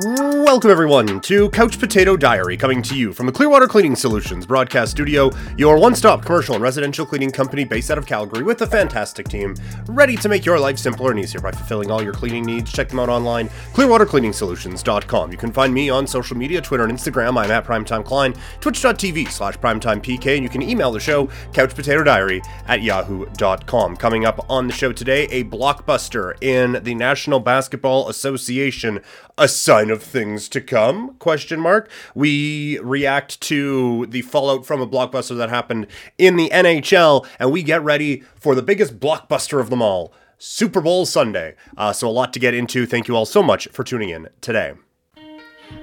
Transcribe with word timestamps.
Welcome, 0.00 0.70
everyone, 0.70 1.20
to 1.22 1.50
Couch 1.50 1.76
Potato 1.76 2.16
Diary, 2.16 2.56
coming 2.56 2.82
to 2.82 2.96
you 2.96 3.12
from 3.12 3.26
the 3.26 3.32
Clearwater 3.32 3.66
Cleaning 3.66 3.96
Solutions 3.96 4.46
broadcast 4.46 4.92
studio, 4.92 5.28
your 5.56 5.76
one 5.76 5.96
stop 5.96 6.24
commercial 6.24 6.54
and 6.54 6.62
residential 6.62 7.04
cleaning 7.04 7.32
company 7.32 7.64
based 7.64 7.90
out 7.90 7.98
of 7.98 8.06
Calgary 8.06 8.44
with 8.44 8.62
a 8.62 8.66
fantastic 8.68 9.26
team 9.26 9.56
ready 9.88 10.14
to 10.14 10.28
make 10.28 10.44
your 10.44 10.56
life 10.60 10.78
simpler 10.78 11.10
and 11.10 11.18
easier 11.18 11.40
by 11.40 11.50
fulfilling 11.50 11.90
all 11.90 12.00
your 12.00 12.12
cleaning 12.12 12.44
needs. 12.44 12.70
Check 12.70 12.88
them 12.88 13.00
out 13.00 13.08
online, 13.08 13.48
clearwatercleaningsolutions.com. 13.72 15.32
You 15.32 15.36
can 15.36 15.50
find 15.50 15.74
me 15.74 15.90
on 15.90 16.06
social 16.06 16.36
media, 16.36 16.60
Twitter 16.60 16.84
and 16.84 16.92
Instagram. 16.92 17.36
I'm 17.36 17.50
at 17.50 17.64
Primetime 17.64 18.04
Klein, 18.04 18.34
twitch.tv 18.60 19.32
slash 19.32 19.58
primetimepk, 19.58 20.36
and 20.36 20.44
you 20.44 20.48
can 20.48 20.62
email 20.62 20.92
the 20.92 21.00
show, 21.00 21.26
couchpotatodiary 21.50 22.46
at 22.68 22.82
yahoo.com. 22.82 23.96
Coming 23.96 24.24
up 24.24 24.48
on 24.48 24.68
the 24.68 24.72
show 24.72 24.92
today, 24.92 25.24
a 25.32 25.42
blockbuster 25.42 26.40
in 26.40 26.84
the 26.84 26.94
National 26.94 27.40
Basketball 27.40 28.08
Association, 28.08 29.00
a 29.36 29.48
sign 29.88 29.96
of 29.96 30.02
things 30.02 30.48
to 30.50 30.60
come 30.60 31.14
question 31.18 31.60
mark. 31.60 31.90
We 32.14 32.78
react 32.80 33.40
to 33.42 34.06
the 34.06 34.22
fallout 34.22 34.66
from 34.66 34.80
a 34.80 34.86
blockbuster 34.86 35.36
that 35.38 35.48
happened 35.48 35.86
in 36.18 36.36
the 36.36 36.50
nhl 36.50 37.26
and 37.38 37.50
we 37.52 37.62
get 37.62 37.82
ready 37.82 38.22
for 38.36 38.54
the 38.54 38.62
biggest 38.62 38.98
blockbuster 39.00 39.60
of 39.60 39.70
them 39.70 39.80
all 39.82 40.12
super 40.38 40.80
bowl 40.80 41.06
sunday. 41.06 41.54
Uh, 41.76 41.92
so 41.92 42.06
a 42.08 42.10
lot 42.10 42.32
to 42.32 42.38
get 42.38 42.54
into. 42.54 42.86
Thank 42.86 43.08
you 43.08 43.16
all 43.16 43.26
so 43.26 43.42
much 43.42 43.66
for 43.72 43.82
tuning 43.82 44.10
in 44.10 44.28
today. 44.40 44.74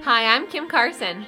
Hi, 0.03 0.35
I'm 0.35 0.47
Kim 0.47 0.67
Carson, 0.67 1.25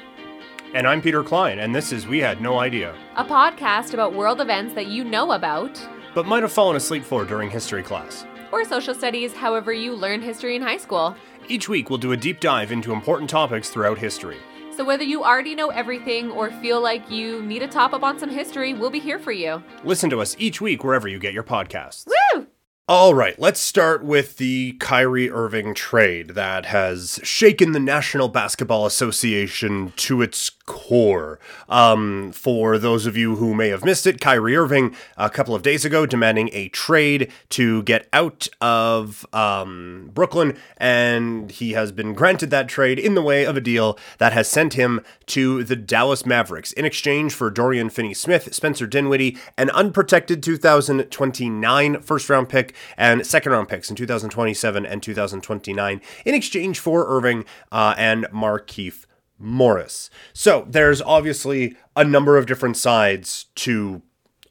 and 0.73 0.88
i'm 0.88 1.02
peter 1.02 1.23
klein 1.23 1.59
and 1.59 1.73
this 1.73 1.91
is 1.91 2.05
we 2.07 2.20
had 2.20 2.41
no 2.41 2.59
idea. 2.59 2.94
A 3.16 3.26
podcast 3.26 3.94
about 3.94 4.13
world 4.13 4.40
events 4.41 4.76
that 4.76 4.88
you 4.88 5.04
know 5.04 5.32
about, 5.32 5.80
but 6.13 6.26
might 6.27 6.44
have 6.44 6.52
fallen 6.54 6.76
asleep 6.76 7.04
for 7.04 7.26
during 7.26 7.49
history 7.49 7.84
class. 7.84 8.26
or 8.52 8.63
social 8.63 8.96
studies, 8.96 9.34
however 9.34 9.73
you 9.73 9.94
learned 9.94 10.23
history 10.23 10.55
in 10.55 10.62
high 10.62 10.77
school. 10.77 11.16
Each 11.50 11.68
week 11.70 11.90
we'll 11.90 11.98
do 12.00 12.12
a 12.12 12.18
deep 12.18 12.40
dive 12.40 12.72
into 12.72 12.92
important 12.94 13.30
topics 13.30 13.70
throughout 13.70 13.98
history 13.98 14.38
So, 14.76 14.84
whether 14.85 15.04
you 15.04 15.24
already 15.24 15.55
know 15.55 15.70
everything 15.70 16.30
or 16.32 16.52
feel 16.62 16.80
like 16.82 17.10
you 17.10 17.41
need 17.44 17.63
a 17.63 17.68
top 17.68 17.94
up 17.94 18.04
on 18.04 18.20
some 18.20 18.30
history, 18.30 18.74
we'll 18.74 18.91
be 18.91 18.99
here 18.99 19.18
for 19.20 19.32
you. 19.32 19.63
listen 19.84 20.10
to 20.12 20.21
us 20.21 20.36
each 20.40 20.62
week 20.62 20.84
wherever 20.84 21.08
you 21.08 21.20
get 21.20 21.34
your 21.34 21.44
podcasts 21.44 22.05
Woo! 22.08 22.48
All 22.90 23.13
right, 23.13 23.38
let's 23.38 23.60
start 23.60 24.02
with 24.05 24.38
the 24.38 24.71
Kyrie 24.80 25.30
Irving 25.30 25.74
trade 25.74 26.30
that 26.36 26.68
has 26.68 27.20
shaken 27.21 27.74
the 27.74 27.82
National 27.82 28.30
Basketball 28.30 28.86
Association 28.86 29.91
to 29.98 30.21
its 30.21 30.52
core. 30.68 31.40
Um, 31.68 32.32
for 32.32 32.77
those 32.77 33.07
of 33.07 33.18
you 33.18 33.37
who 33.37 33.55
may 33.55 33.70
have 33.70 33.84
missed 33.84 34.05
it, 34.05 34.21
Kyrie 34.21 34.55
Irving 34.55 34.96
a 35.18 35.29
couple 35.29 35.55
of 35.55 35.63
days 35.63 35.84
ago 35.84 36.05
demanding 36.05 36.51
a 36.54 36.70
trade 36.70 37.32
to 37.49 37.82
get 37.84 38.07
out 38.13 38.48
of 38.62 39.26
um, 39.34 40.12
Brooklyn, 40.13 40.55
and 40.77 41.49
he 41.49 41.71
has 41.71 41.91
been 41.91 42.13
granted 42.13 42.51
that 42.51 42.68
trade 42.68 42.99
in 42.99 43.15
the 43.15 43.21
way 43.24 43.46
of 43.46 43.57
a 43.57 43.62
deal 43.62 43.98
that 44.20 44.34
has 44.34 44.48
sent 44.48 44.74
him 44.74 45.01
to 45.26 45.63
the 45.63 45.76
Dallas 45.76 46.26
Mavericks 46.26 46.71
in 46.74 46.85
exchange 46.85 47.34
for 47.34 47.49
Dorian 47.49 47.90
Finney 47.90 48.13
Smith, 48.13 48.54
Spencer 48.54 48.85
Dinwiddie, 48.85 49.37
an 49.57 49.71
unprotected 49.71 50.43
2029 50.43 52.02
first 52.02 52.29
round 52.29 52.49
pick, 52.49 52.76
and 52.98 53.26
second 53.26 53.54
round 53.54 53.70
picks 53.70 53.90
in 53.90 53.96
2027 53.96 54.85
and 54.85 55.02
2029 55.02 56.02
in 56.26 56.35
exchange 56.35 56.79
for 56.79 57.07
Irving 57.07 57.46
uh, 57.71 57.96
and 57.98 58.26
Markieff 58.26 59.07
Morris. 59.40 60.10
So 60.34 60.66
there's 60.70 61.02
obviously 61.02 61.76
a 61.96 62.04
number 62.04 62.38
of 62.38 62.46
different 62.46 62.77
sides 62.77 63.46
to 63.55 64.02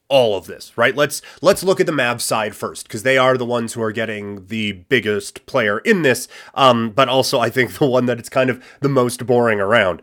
all 0.09 0.37
of 0.37 0.47
this, 0.47 0.77
right? 0.77 0.95
Let's 0.95 1.21
let's 1.43 1.63
look 1.65 1.81
at 1.81 1.87
the 1.87 1.93
Mavs 1.93 2.21
side 2.21 2.55
first 2.55 2.87
because 2.87 3.03
they 3.03 3.19
are 3.19 3.37
the 3.37 3.45
ones 3.45 3.73
who 3.73 3.83
are 3.83 3.93
getting 3.93 4.47
the 4.47 4.73
biggest 4.73 5.47
player 5.47 5.79
in 5.79 6.03
this, 6.03 6.29
um, 6.55 6.91
but 6.91 7.09
also 7.09 7.41
I 7.41 7.51
think 7.51 7.75
the 7.79 7.87
one 7.87 8.07
that 8.07 8.19
it's 8.19 8.29
kind 8.29 8.51
of 8.51 8.65
the 8.81 8.89
most 8.89 9.27
boring 9.27 9.61
around. 9.61 10.03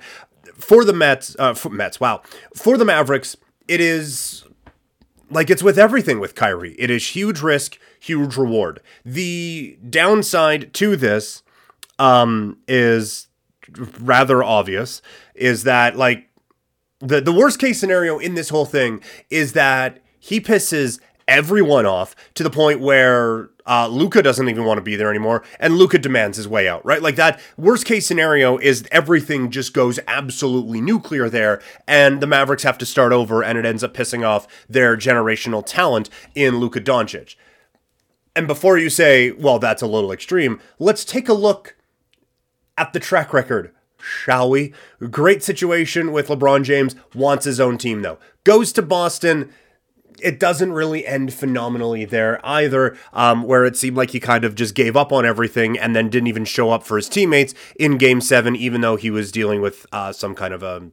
For 0.56 0.86
the 0.86 0.94
Mets, 0.94 1.36
uh, 1.40 1.54
for 1.54 1.70
Mets, 1.70 2.00
wow, 2.00 2.22
for 2.56 2.78
the 2.78 2.86
Mavericks, 2.86 3.36
it 3.68 3.82
is 3.82 4.44
like 5.30 5.50
it's 5.50 5.64
with 5.64 5.80
everything 5.80 6.20
with 6.20 6.36
Kyrie. 6.36 6.76
It 6.78 6.90
is 6.90 7.10
huge 7.10 7.42
risk, 7.42 7.80
huge 8.00 8.38
reward. 8.38 8.82
The 9.04 9.78
downside 9.90 10.74
to 10.76 10.96
this 10.96 11.44
um, 11.98 12.60
is 12.68 13.28
rather 14.00 14.44
obvious. 14.44 15.02
Is 15.36 15.64
that 15.64 15.98
like 15.98 16.30
the 17.00 17.22
the 17.22 17.34
worst 17.34 17.60
case 17.60 17.80
scenario 17.80 18.18
in 18.18 18.36
this 18.36 18.50
whole 18.50 18.66
thing 18.66 19.02
is 19.30 19.54
that 19.54 20.02
he 20.20 20.40
pisses 20.40 21.00
everyone 21.28 21.86
off 21.86 22.16
to 22.36 22.44
the 22.44 22.50
point 22.50 22.80
where 22.80 23.50
uh, 23.66 23.88
Luka 23.88 24.22
doesn't 24.22 24.50
even 24.50 24.66
want 24.66 24.78
to 24.78 24.82
be 24.82 24.96
there 24.96 25.10
anymore, 25.10 25.44
and 25.60 25.78
Luka 25.78 25.98
demands 25.98 26.38
his 26.38 26.48
way 26.48 26.68
out. 26.68 26.86
Right, 26.86 27.02
like 27.02 27.16
that. 27.16 27.40
Worst 27.58 27.86
case 27.86 28.06
scenario 28.06 28.58
is 28.58 28.86
everything 28.92 29.50
just 29.52 29.74
goes 29.74 30.00
absolutely 30.08 30.82
nuclear 30.82 31.30
there, 31.30 31.62
and 31.88 32.22
the 32.22 32.28
Mavericks 32.28 32.64
have 32.64 32.78
to 32.80 32.86
start 32.86 33.14
over, 33.14 33.44
and 33.44 33.58
it 33.58 33.66
ends 33.66 33.84
up 33.84 33.94
pissing 33.94 34.26
off 34.28 34.48
their 34.70 34.98
generational 34.98 35.64
talent 35.66 36.10
in 36.36 36.58
Luka 36.58 36.82
Doncic. 36.82 37.36
And 38.36 38.48
before 38.48 38.78
you 38.78 38.90
say, 38.90 39.32
well, 39.32 39.60
that's 39.60 39.82
a 39.82 39.88
little 39.88 40.12
extreme, 40.12 40.60
let's 40.80 41.06
take 41.06 41.30
a 41.30 41.34
look 41.34 41.76
at 42.78 42.94
the 42.94 43.00
track 43.00 43.34
record, 43.34 43.74
shall 44.00 44.50
we? 44.50 44.74
Great 45.10 45.44
situation 45.44 46.12
with 46.12 46.28
LeBron 46.28 46.64
James, 46.64 46.96
wants 47.14 47.46
his 47.46 47.60
own 47.60 47.78
team 47.78 48.02
though. 48.02 48.20
Goes 48.44 48.72
to 48.74 48.82
Boston. 48.82 49.52
It 50.22 50.40
doesn't 50.40 50.74
really 50.74 51.06
end 51.06 51.34
phenomenally 51.34 52.06
there 52.06 52.40
either, 52.46 52.98
um, 53.12 53.44
where 53.44 53.66
it 53.66 53.76
seemed 53.76 53.98
like 53.98 54.12
he 54.12 54.20
kind 54.20 54.46
of 54.46 54.56
just 54.56 54.76
gave 54.76 54.96
up 54.96 55.12
on 55.12 55.26
everything 55.26 55.78
and 55.78 55.96
then 55.96 56.10
didn't 56.10 56.28
even 56.28 56.46
show 56.46 56.72
up 56.72 56.84
for 56.84 56.98
his 56.98 57.10
teammates 57.10 57.54
in 57.78 57.98
game 57.98 58.22
seven, 58.22 58.56
even 58.56 58.82
though 58.82 58.96
he 58.96 59.10
was 59.10 59.32
dealing 59.32 59.60
with 59.60 59.86
uh, 59.92 60.14
some 60.14 60.36
kind 60.36 60.54
of 60.54 60.64
a 60.64 60.92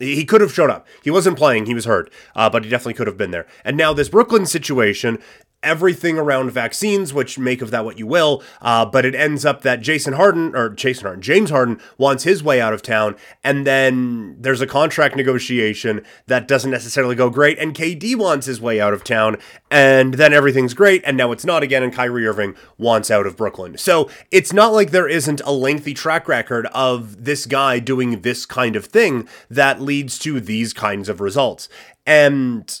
he 0.00 0.24
could 0.24 0.40
have 0.40 0.52
showed 0.52 0.70
up. 0.70 0.86
He 1.04 1.10
wasn't 1.10 1.36
playing, 1.36 1.66
he 1.66 1.74
was 1.74 1.84
hurt, 1.84 2.10
uh, 2.34 2.48
but 2.48 2.64
he 2.64 2.70
definitely 2.70 2.94
could 2.94 3.06
have 3.06 3.18
been 3.18 3.30
there. 3.30 3.46
And 3.64 3.76
now, 3.76 3.92
this 3.92 4.08
Brooklyn 4.08 4.46
situation, 4.46 5.18
everything 5.62 6.18
around 6.18 6.50
vaccines, 6.50 7.12
which 7.12 7.38
make 7.38 7.62
of 7.62 7.70
that 7.70 7.84
what 7.84 7.98
you 7.98 8.06
will, 8.06 8.42
uh, 8.62 8.84
but 8.84 9.04
it 9.04 9.14
ends 9.14 9.44
up 9.44 9.62
that 9.62 9.80
Jason 9.80 10.14
Harden, 10.14 10.54
or 10.54 10.70
Jason 10.70 11.04
Harden, 11.04 11.22
James 11.22 11.50
Harden 11.50 11.80
wants 11.98 12.24
his 12.24 12.42
way 12.42 12.60
out 12.60 12.72
of 12.72 12.82
town, 12.82 13.16
and 13.44 13.66
then 13.66 14.36
there's 14.40 14.60
a 14.60 14.66
contract 14.66 15.16
negotiation 15.16 16.02
that 16.26 16.48
doesn't 16.48 16.70
necessarily 16.70 17.14
go 17.14 17.30
great, 17.30 17.58
and 17.58 17.74
KD 17.74 18.16
wants 18.16 18.46
his 18.46 18.60
way 18.60 18.80
out 18.80 18.94
of 18.94 19.04
town, 19.04 19.36
and 19.70 20.14
then 20.14 20.32
everything's 20.32 20.74
great, 20.74 21.02
and 21.04 21.16
now 21.16 21.32
it's 21.32 21.44
not 21.44 21.62
again, 21.62 21.82
and 21.82 21.92
Kyrie 21.92 22.26
Irving 22.26 22.54
wants 22.78 23.10
out 23.10 23.26
of 23.26 23.36
Brooklyn. 23.36 23.76
So 23.76 24.08
it's 24.30 24.52
not 24.52 24.72
like 24.72 24.90
there 24.90 25.08
isn't 25.08 25.42
a 25.44 25.52
lengthy 25.52 25.94
track 25.94 26.28
record 26.28 26.66
of 26.66 27.24
this 27.24 27.46
guy 27.46 27.78
doing 27.78 28.22
this 28.22 28.46
kind 28.46 28.76
of 28.76 28.86
thing 28.86 29.28
that 29.50 29.80
leads 29.80 30.18
to 30.20 30.40
these 30.40 30.72
kinds 30.72 31.08
of 31.08 31.20
results. 31.20 31.68
And 32.06 32.80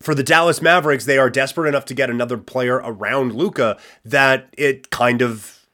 for 0.00 0.14
the 0.14 0.22
Dallas 0.22 0.62
Mavericks, 0.62 1.04
they 1.04 1.18
are 1.18 1.30
desperate 1.30 1.68
enough 1.68 1.84
to 1.86 1.94
get 1.94 2.10
another 2.10 2.38
player 2.38 2.76
around 2.76 3.34
Luka 3.34 3.78
that 4.04 4.48
it 4.56 4.90
kind 4.90 5.22
of 5.22 5.66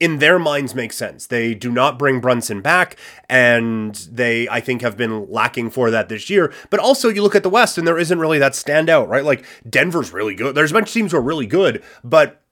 in 0.00 0.18
their 0.18 0.38
minds 0.38 0.74
makes 0.74 0.96
sense. 0.96 1.26
They 1.26 1.54
do 1.54 1.70
not 1.70 1.98
bring 1.98 2.20
Brunson 2.20 2.62
back, 2.62 2.96
and 3.28 3.94
they, 4.10 4.48
I 4.48 4.60
think, 4.60 4.80
have 4.80 4.96
been 4.96 5.30
lacking 5.30 5.70
for 5.70 5.90
that 5.90 6.08
this 6.08 6.30
year. 6.30 6.52
But 6.70 6.80
also, 6.80 7.10
you 7.10 7.22
look 7.22 7.36
at 7.36 7.42
the 7.42 7.50
West, 7.50 7.76
and 7.76 7.86
there 7.86 7.98
isn't 7.98 8.18
really 8.18 8.38
that 8.38 8.52
standout, 8.52 9.08
right? 9.08 9.24
Like 9.24 9.44
Denver's 9.68 10.12
really 10.12 10.34
good. 10.34 10.54
There's 10.54 10.70
a 10.70 10.74
bunch 10.74 10.88
of 10.88 10.94
teams 10.94 11.12
who 11.12 11.18
are 11.18 11.22
really 11.22 11.46
good, 11.46 11.82
but 12.02 12.42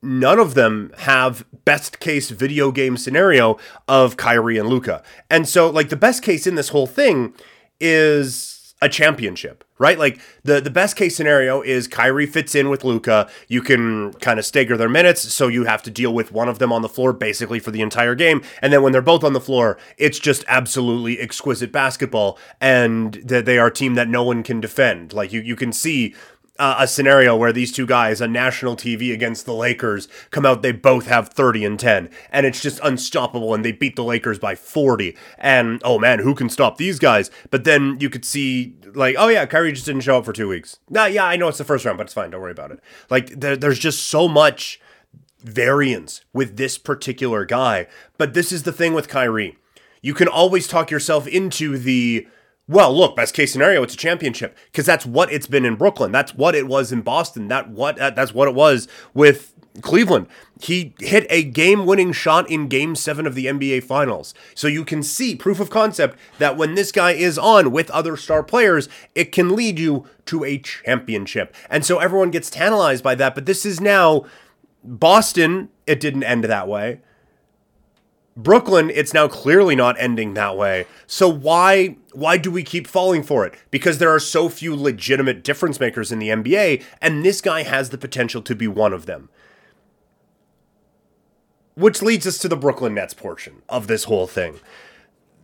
none 0.00 0.38
of 0.38 0.54
them 0.54 0.92
have 0.98 1.44
best 1.64 2.00
case 2.00 2.30
video 2.30 2.72
game 2.72 2.96
scenario 2.96 3.58
of 3.86 4.16
Kyrie 4.16 4.58
and 4.58 4.68
Luka. 4.68 5.02
And 5.28 5.48
so, 5.48 5.68
like, 5.68 5.90
the 5.90 5.96
best 5.96 6.22
case 6.22 6.46
in 6.46 6.54
this 6.54 6.70
whole 6.70 6.86
thing 6.86 7.34
is 7.80 8.61
a 8.82 8.88
championship, 8.88 9.64
right? 9.78 9.98
Like 9.98 10.20
the 10.42 10.60
the 10.60 10.70
best 10.70 10.96
case 10.96 11.16
scenario 11.16 11.62
is 11.62 11.86
Kyrie 11.86 12.26
fits 12.26 12.54
in 12.54 12.68
with 12.68 12.82
Luka. 12.82 13.30
You 13.46 13.62
can 13.62 14.12
kind 14.14 14.38
of 14.40 14.44
stagger 14.44 14.76
their 14.76 14.88
minutes, 14.88 15.32
so 15.32 15.46
you 15.46 15.64
have 15.64 15.82
to 15.84 15.90
deal 15.90 16.12
with 16.12 16.32
one 16.32 16.48
of 16.48 16.58
them 16.58 16.72
on 16.72 16.82
the 16.82 16.88
floor 16.88 17.12
basically 17.12 17.60
for 17.60 17.70
the 17.70 17.80
entire 17.80 18.16
game, 18.16 18.42
and 18.60 18.72
then 18.72 18.82
when 18.82 18.92
they're 18.92 19.00
both 19.00 19.22
on 19.22 19.32
the 19.32 19.40
floor, 19.40 19.78
it's 19.96 20.18
just 20.18 20.44
absolutely 20.48 21.20
exquisite 21.20 21.70
basketball, 21.70 22.38
and 22.60 23.14
that 23.24 23.44
they 23.46 23.56
are 23.56 23.68
a 23.68 23.72
team 23.72 23.94
that 23.94 24.08
no 24.08 24.24
one 24.24 24.42
can 24.42 24.60
defend. 24.60 25.12
Like 25.12 25.32
you 25.32 25.40
you 25.40 25.54
can 25.54 25.72
see 25.72 26.14
uh, 26.62 26.76
a 26.78 26.86
scenario 26.86 27.34
where 27.36 27.52
these 27.52 27.72
two 27.72 27.86
guys 27.86 28.22
on 28.22 28.30
national 28.30 28.76
TV 28.76 29.12
against 29.12 29.46
the 29.46 29.52
Lakers 29.52 30.06
come 30.30 30.46
out, 30.46 30.62
they 30.62 30.70
both 30.70 31.08
have 31.08 31.30
30 31.30 31.64
and 31.64 31.80
10, 31.80 32.08
and 32.30 32.46
it's 32.46 32.62
just 32.62 32.78
unstoppable, 32.84 33.52
and 33.52 33.64
they 33.64 33.72
beat 33.72 33.96
the 33.96 34.04
Lakers 34.04 34.38
by 34.38 34.54
40. 34.54 35.16
And 35.38 35.82
oh 35.84 35.98
man, 35.98 36.20
who 36.20 36.36
can 36.36 36.48
stop 36.48 36.78
these 36.78 37.00
guys? 37.00 37.32
But 37.50 37.64
then 37.64 37.96
you 37.98 38.08
could 38.08 38.24
see, 38.24 38.76
like, 38.94 39.16
oh 39.18 39.26
yeah, 39.26 39.44
Kyrie 39.44 39.72
just 39.72 39.86
didn't 39.86 40.02
show 40.02 40.18
up 40.18 40.24
for 40.24 40.32
two 40.32 40.46
weeks. 40.46 40.78
Nah, 40.88 41.06
yeah, 41.06 41.24
I 41.24 41.34
know 41.34 41.48
it's 41.48 41.58
the 41.58 41.64
first 41.64 41.84
round, 41.84 41.98
but 41.98 42.04
it's 42.04 42.14
fine. 42.14 42.30
Don't 42.30 42.40
worry 42.40 42.52
about 42.52 42.70
it. 42.70 42.78
Like, 43.10 43.40
there, 43.40 43.56
there's 43.56 43.80
just 43.80 44.06
so 44.06 44.28
much 44.28 44.80
variance 45.40 46.24
with 46.32 46.56
this 46.56 46.78
particular 46.78 47.44
guy. 47.44 47.88
But 48.18 48.34
this 48.34 48.52
is 48.52 48.62
the 48.62 48.72
thing 48.72 48.94
with 48.94 49.08
Kyrie. 49.08 49.58
You 50.00 50.14
can 50.14 50.28
always 50.28 50.68
talk 50.68 50.92
yourself 50.92 51.26
into 51.26 51.76
the 51.76 52.28
well, 52.68 52.96
look, 52.96 53.16
best 53.16 53.34
case 53.34 53.52
scenario, 53.52 53.82
it's 53.82 53.94
a 53.94 53.98
championship 53.98 54.56
because 54.66 54.86
that's 54.86 55.04
what 55.04 55.32
it's 55.32 55.46
been 55.46 55.64
in 55.64 55.74
Brooklyn. 55.74 56.12
That's 56.12 56.34
what 56.34 56.54
it 56.54 56.68
was 56.68 56.92
in 56.92 57.02
Boston. 57.02 57.48
That 57.48 57.70
what 57.70 57.98
uh, 57.98 58.10
that's 58.10 58.32
what 58.32 58.48
it 58.48 58.54
was 58.54 58.86
with 59.14 59.52
Cleveland. 59.80 60.28
He 60.60 60.94
hit 61.00 61.26
a 61.28 61.42
game 61.42 61.86
winning 61.86 62.12
shot 62.12 62.48
in 62.48 62.68
game 62.68 62.94
seven 62.94 63.26
of 63.26 63.34
the 63.34 63.46
NBA 63.46 63.82
Finals. 63.82 64.32
So 64.54 64.68
you 64.68 64.84
can 64.84 65.02
see 65.02 65.34
proof 65.34 65.58
of 65.58 65.70
concept 65.70 66.16
that 66.38 66.56
when 66.56 66.74
this 66.74 66.92
guy 66.92 67.12
is 67.12 67.36
on 67.38 67.72
with 67.72 67.90
other 67.90 68.16
star 68.16 68.42
players, 68.42 68.88
it 69.14 69.32
can 69.32 69.56
lead 69.56 69.78
you 69.78 70.06
to 70.26 70.44
a 70.44 70.58
championship. 70.58 71.54
And 71.68 71.84
so 71.84 71.98
everyone 71.98 72.30
gets 72.30 72.50
tantalized 72.50 73.02
by 73.02 73.14
that. 73.16 73.34
But 73.34 73.46
this 73.46 73.66
is 73.66 73.80
now 73.80 74.24
Boston, 74.84 75.70
it 75.86 76.00
didn't 76.00 76.24
end 76.24 76.44
that 76.44 76.68
way. 76.68 77.00
Brooklyn, 78.36 78.90
it's 78.90 79.12
now 79.12 79.28
clearly 79.28 79.76
not 79.76 79.96
ending 79.98 80.34
that 80.34 80.56
way. 80.56 80.86
So 81.06 81.28
why 81.28 81.96
why 82.12 82.38
do 82.38 82.50
we 82.50 82.62
keep 82.62 82.86
falling 82.86 83.22
for 83.22 83.46
it? 83.46 83.54
Because 83.70 83.98
there 83.98 84.10
are 84.10 84.20
so 84.20 84.48
few 84.48 84.74
legitimate 84.74 85.44
difference 85.44 85.78
makers 85.78 86.10
in 86.10 86.18
the 86.18 86.28
NBA, 86.28 86.82
and 87.00 87.24
this 87.24 87.40
guy 87.40 87.62
has 87.62 87.90
the 87.90 87.98
potential 87.98 88.42
to 88.42 88.54
be 88.54 88.68
one 88.68 88.92
of 88.92 89.06
them. 89.06 89.28
Which 91.74 92.02
leads 92.02 92.26
us 92.26 92.38
to 92.38 92.48
the 92.48 92.56
Brooklyn 92.56 92.94
Nets 92.94 93.14
portion 93.14 93.62
of 93.68 93.86
this 93.86 94.04
whole 94.04 94.26
thing. 94.26 94.60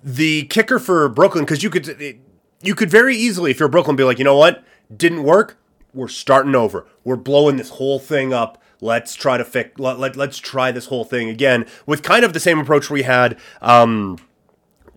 The 0.02 0.44
kicker 0.44 0.79
for 0.79 1.08
Brooklyn, 1.08 1.44
because 1.44 1.62
you 1.62 1.70
could 1.70 2.20
you 2.62 2.75
could 2.75 2.90
very 2.90 3.17
easily, 3.17 3.50
if 3.50 3.61
you're 3.61 3.69
Brooklyn, 3.69 3.96
be 3.96 4.05
like, 4.05 4.19
you 4.19 4.25
know 4.25 4.37
what, 4.37 4.64
didn't 4.94 5.25
work. 5.25 5.58
We're 5.94 6.08
starting 6.08 6.55
over. 6.55 6.87
We're 7.05 7.17
blowing 7.17 7.56
this 7.56 7.70
whole 7.70 7.99
thing 7.99 8.32
up 8.32 8.62
let's 8.81 9.15
try 9.15 9.37
to 9.37 9.45
fix 9.45 9.79
let, 9.79 9.99
let, 9.99 10.17
let's 10.17 10.39
try 10.39 10.71
this 10.71 10.87
whole 10.87 11.05
thing 11.05 11.29
again 11.29 11.67
with 11.87 12.03
kind 12.03 12.25
of 12.25 12.33
the 12.33 12.41
same 12.41 12.59
approach 12.59 12.91
we 12.91 13.03
had 13.03 13.39
um, 13.61 14.19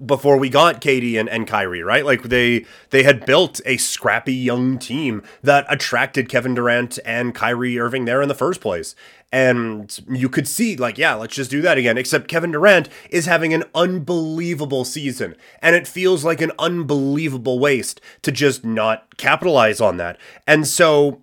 before 0.04 0.38
we 0.38 0.50
got 0.50 0.82
KD 0.82 1.20
and, 1.20 1.30
and 1.30 1.48
Kyrie, 1.48 1.84
right? 1.84 2.06
Like 2.06 2.24
they 2.24 2.66
they 2.90 3.04
had 3.04 3.26
built 3.26 3.62
a 3.66 3.78
scrappy 3.78 4.34
young 4.34 4.78
team 4.78 5.24
that 5.44 5.66
attracted 5.70 6.30
Kevin 6.30 6.56
Durant 6.56 7.00
and 7.06 7.36
Kyrie 7.36 7.80
Irving 7.80 8.06
there 8.06 8.22
in 8.22 8.28
the 8.28 8.36
first 8.36 8.62
place. 8.62 8.96
And 9.34 9.98
you 10.10 10.28
could 10.28 10.46
see, 10.46 10.76
like, 10.76 10.98
yeah, 10.98 11.14
let's 11.14 11.36
just 11.36 11.50
do 11.50 11.62
that 11.62 11.78
again. 11.78 11.98
Except 11.98 12.28
Kevin 12.28 12.52
Durant 12.52 12.90
is 13.10 13.28
having 13.28 13.54
an 13.54 13.64
unbelievable 13.74 14.84
season. 14.84 15.36
And 15.62 15.74
it 15.74 15.88
feels 15.88 16.26
like 16.26 16.42
an 16.42 16.52
unbelievable 16.60 17.58
waste 17.58 18.02
to 18.24 18.32
just 18.32 18.66
not 18.66 19.16
capitalize 19.16 19.80
on 19.80 19.96
that. 19.98 20.18
And 20.46 20.68
so 20.68 21.22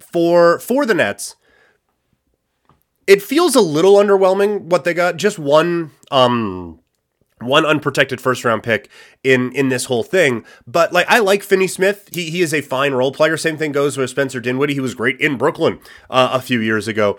for 0.00 0.58
for 0.58 0.84
the 0.84 0.94
Nets, 0.94 1.36
it 3.06 3.22
feels 3.22 3.54
a 3.54 3.60
little 3.60 3.94
underwhelming 3.94 4.62
what 4.62 4.84
they 4.84 4.94
got. 4.94 5.16
Just 5.16 5.38
one 5.38 5.90
um 6.10 6.80
one 7.40 7.66
unprotected 7.66 8.20
first 8.20 8.44
round 8.44 8.62
pick 8.62 8.88
in 9.22 9.52
in 9.52 9.68
this 9.68 9.86
whole 9.86 10.02
thing. 10.02 10.44
But 10.66 10.92
like 10.92 11.06
I 11.08 11.18
like 11.18 11.42
Finney 11.42 11.66
Smith. 11.68 12.08
He 12.12 12.30
he 12.30 12.42
is 12.42 12.54
a 12.54 12.60
fine 12.60 12.92
role 12.92 13.12
player. 13.12 13.36
Same 13.36 13.56
thing 13.56 13.72
goes 13.72 13.96
with 13.96 14.10
Spencer 14.10 14.40
Dinwiddie. 14.40 14.74
He 14.74 14.80
was 14.80 14.94
great 14.94 15.20
in 15.20 15.36
Brooklyn 15.36 15.80
uh, 16.10 16.30
a 16.32 16.40
few 16.40 16.60
years 16.60 16.88
ago. 16.88 17.18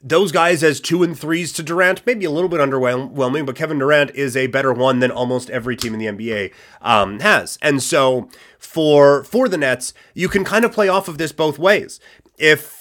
Those 0.00 0.30
guys 0.30 0.62
as 0.62 0.80
two 0.80 1.02
and 1.02 1.18
threes 1.18 1.52
to 1.54 1.62
Durant, 1.62 2.06
maybe 2.06 2.24
a 2.24 2.30
little 2.30 2.48
bit 2.48 2.60
underwhelming, 2.60 3.44
but 3.44 3.56
Kevin 3.56 3.80
Durant 3.80 4.12
is 4.12 4.36
a 4.36 4.46
better 4.46 4.72
one 4.72 5.00
than 5.00 5.10
almost 5.10 5.50
every 5.50 5.74
team 5.74 5.92
in 5.92 5.98
the 5.98 6.06
NBA 6.06 6.52
um, 6.80 7.18
has. 7.18 7.58
And 7.60 7.82
so 7.82 8.28
for 8.60 9.24
for 9.24 9.48
the 9.48 9.56
Nets, 9.56 9.92
you 10.14 10.28
can 10.28 10.44
kind 10.44 10.64
of 10.64 10.72
play 10.72 10.88
off 10.88 11.08
of 11.08 11.18
this 11.18 11.32
both 11.32 11.58
ways. 11.58 11.98
If 12.38 12.77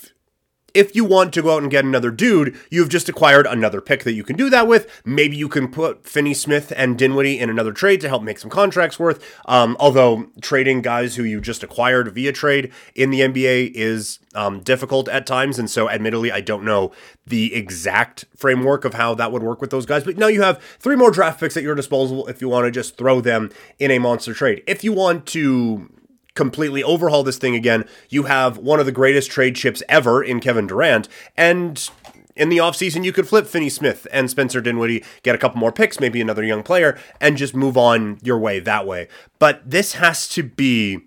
if 0.77 0.95
you 0.95 1.03
want 1.03 1.33
to 1.33 1.41
go 1.41 1.56
out 1.56 1.63
and 1.63 1.71
get 1.71 1.83
another 1.83 2.12
dude, 2.12 2.56
you've 2.69 2.88
just 2.88 3.09
acquired 3.09 3.47
another 3.47 3.81
pick 3.81 4.03
that 4.03 4.13
you 4.13 4.24
can 4.24 4.35
do 4.35 4.47
that 4.51 4.68
with. 4.68 5.01
Maybe 5.03 5.35
you 5.35 5.50
can 5.50 5.69
put 5.69 6.06
Finney 6.06 6.35
Smith 6.35 6.71
and 6.77 6.95
Dinwiddie 6.95 7.39
in 7.39 7.50
another 7.50 7.71
trade 7.71 8.00
to 8.01 8.09
help 8.09 8.21
make 8.21 8.38
some 8.38 8.51
contracts 8.51 9.00
worth. 9.00 9.25
Um, 9.47 9.75
although 9.79 10.27
trading 10.39 10.83
guys 10.83 11.15
who 11.15 11.24
you 11.24 11.41
just 11.41 11.63
acquired 11.63 12.13
via 12.13 12.31
trade 12.31 12.71
in 12.94 13.09
the 13.09 13.21
NBA 13.21 13.71
is 13.74 14.19
um, 14.35 14.59
difficult 14.59 15.09
at 15.09 15.25
times. 15.25 15.57
And 15.57 15.68
so, 15.68 15.89
admittedly, 15.89 16.31
I 16.31 16.41
don't 16.41 16.63
know 16.63 16.91
the 17.25 17.56
exact 17.56 18.25
framework 18.35 18.85
of 18.85 18.94
how 18.94 19.15
that 19.15 19.31
would 19.31 19.41
work 19.41 19.62
with 19.62 19.71
those 19.71 19.88
guys. 19.88 20.03
But 20.03 20.18
now 20.18 20.27
you 20.27 20.44
have 20.44 20.62
three 20.77 20.95
more 20.95 21.09
draft 21.09 21.39
picks 21.39 21.57
at 21.57 21.63
your 21.63 21.74
disposal 21.74 22.27
if 22.27 22.39
you 22.39 22.50
want 22.50 22.65
to 22.65 22.71
just 22.71 22.97
throw 22.97 23.19
them 23.19 23.50
in 23.79 23.89
a 23.89 23.97
monster 23.97 24.35
trade. 24.35 24.62
If 24.68 24.83
you 24.83 24.94
want 24.94 25.25
to 25.27 25.89
completely 26.38 26.84
overhaul 26.84 27.24
this 27.24 27.38
thing 27.38 27.56
again, 27.56 27.84
you 28.10 28.24
have 28.24 28.57
one 28.57 28.80
of 28.80 28.86
the 28.86 28.92
greatest 28.94 29.30
trade 29.30 29.57
chips 29.57 29.84
ever 29.89 30.24
in 30.24 30.39
Kevin 30.39 30.68
Durant. 30.68 31.10
And 31.36 31.89
in 32.38 32.50
the 32.50 32.60
offseason, 32.60 33.04
you 33.04 33.12
could 33.12 33.28
flip 33.28 33.48
Finney 33.48 33.69
Smith 33.69 34.07
and 34.12 34.30
Spencer 34.30 34.62
Dinwiddie, 34.62 35.04
get 35.24 35.36
a 35.36 35.39
couple 35.39 35.60
more 35.60 35.72
picks, 35.72 36.00
maybe 36.00 36.22
another 36.22 36.44
young 36.44 36.63
player, 36.63 36.98
and 37.19 37.36
just 37.36 37.56
move 37.56 37.75
on 37.75 38.19
your 38.22 38.38
way 38.38 38.60
that 38.60 38.86
way. 38.86 39.10
But 39.39 39.69
this 39.69 39.94
has 39.94 40.30
to 40.30 40.44
be 40.44 41.00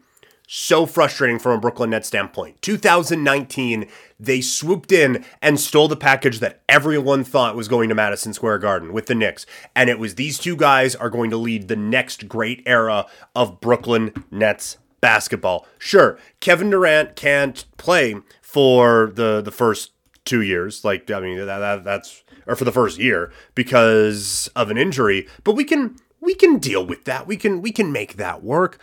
so 0.53 0.85
frustrating 0.85 1.39
from 1.39 1.53
a 1.53 1.61
Brooklyn 1.61 1.91
Nets 1.91 2.09
standpoint. 2.09 2.61
2019, 2.61 3.87
they 4.19 4.41
swooped 4.41 4.91
in 4.91 5.25
and 5.41 5.61
stole 5.61 5.87
the 5.87 5.95
package 5.95 6.41
that 6.41 6.61
everyone 6.69 7.23
thought 7.23 7.55
was 7.55 7.69
going 7.69 7.89
to 7.89 7.95
Madison 7.95 8.35
Square 8.35 8.59
Garden 8.59 8.93
with 8.93 9.07
the 9.07 9.15
Knicks. 9.15 9.47
And 9.77 9.89
it 9.89 10.01
was 10.01 10.17
these 10.17 10.41
two 10.41 10.57
guys 10.57 10.97
are 10.97 11.09
going 11.09 11.31
to 11.31 11.37
lead 11.37 11.69
the 11.69 11.77
next 11.77 12.27
great 12.27 12.65
era 12.67 13.07
of 13.37 13.61
Brooklyn 13.61 14.25
Nets 14.33 14.79
basketball. 15.01 15.67
Sure, 15.79 16.19
Kevin 16.41 16.71
Durant 16.71 17.17
can't 17.17 17.65
play 17.77 18.17
for 18.43 19.13
the 19.15 19.41
the 19.41 19.51
first 19.51 19.93
two 20.25 20.43
years. 20.43 20.85
Like 20.85 21.11
I 21.11 21.21
mean, 21.21 21.39
that, 21.39 21.59
that 21.59 21.85
that's 21.85 22.25
or 22.47 22.57
for 22.57 22.65
the 22.65 22.73
first 22.73 22.99
year 22.99 23.33
because 23.55 24.49
of 24.57 24.71
an 24.71 24.79
injury. 24.79 25.29
But 25.45 25.55
we 25.55 25.65
can 25.65 25.97
we 26.21 26.35
can 26.35 26.59
deal 26.59 26.85
with 26.85 27.05
that. 27.05 27.27
We 27.27 27.37
can 27.37 27.63
we 27.63 27.73
can 27.73 27.93
make 27.93 28.17
that 28.17 28.43
work. 28.43 28.79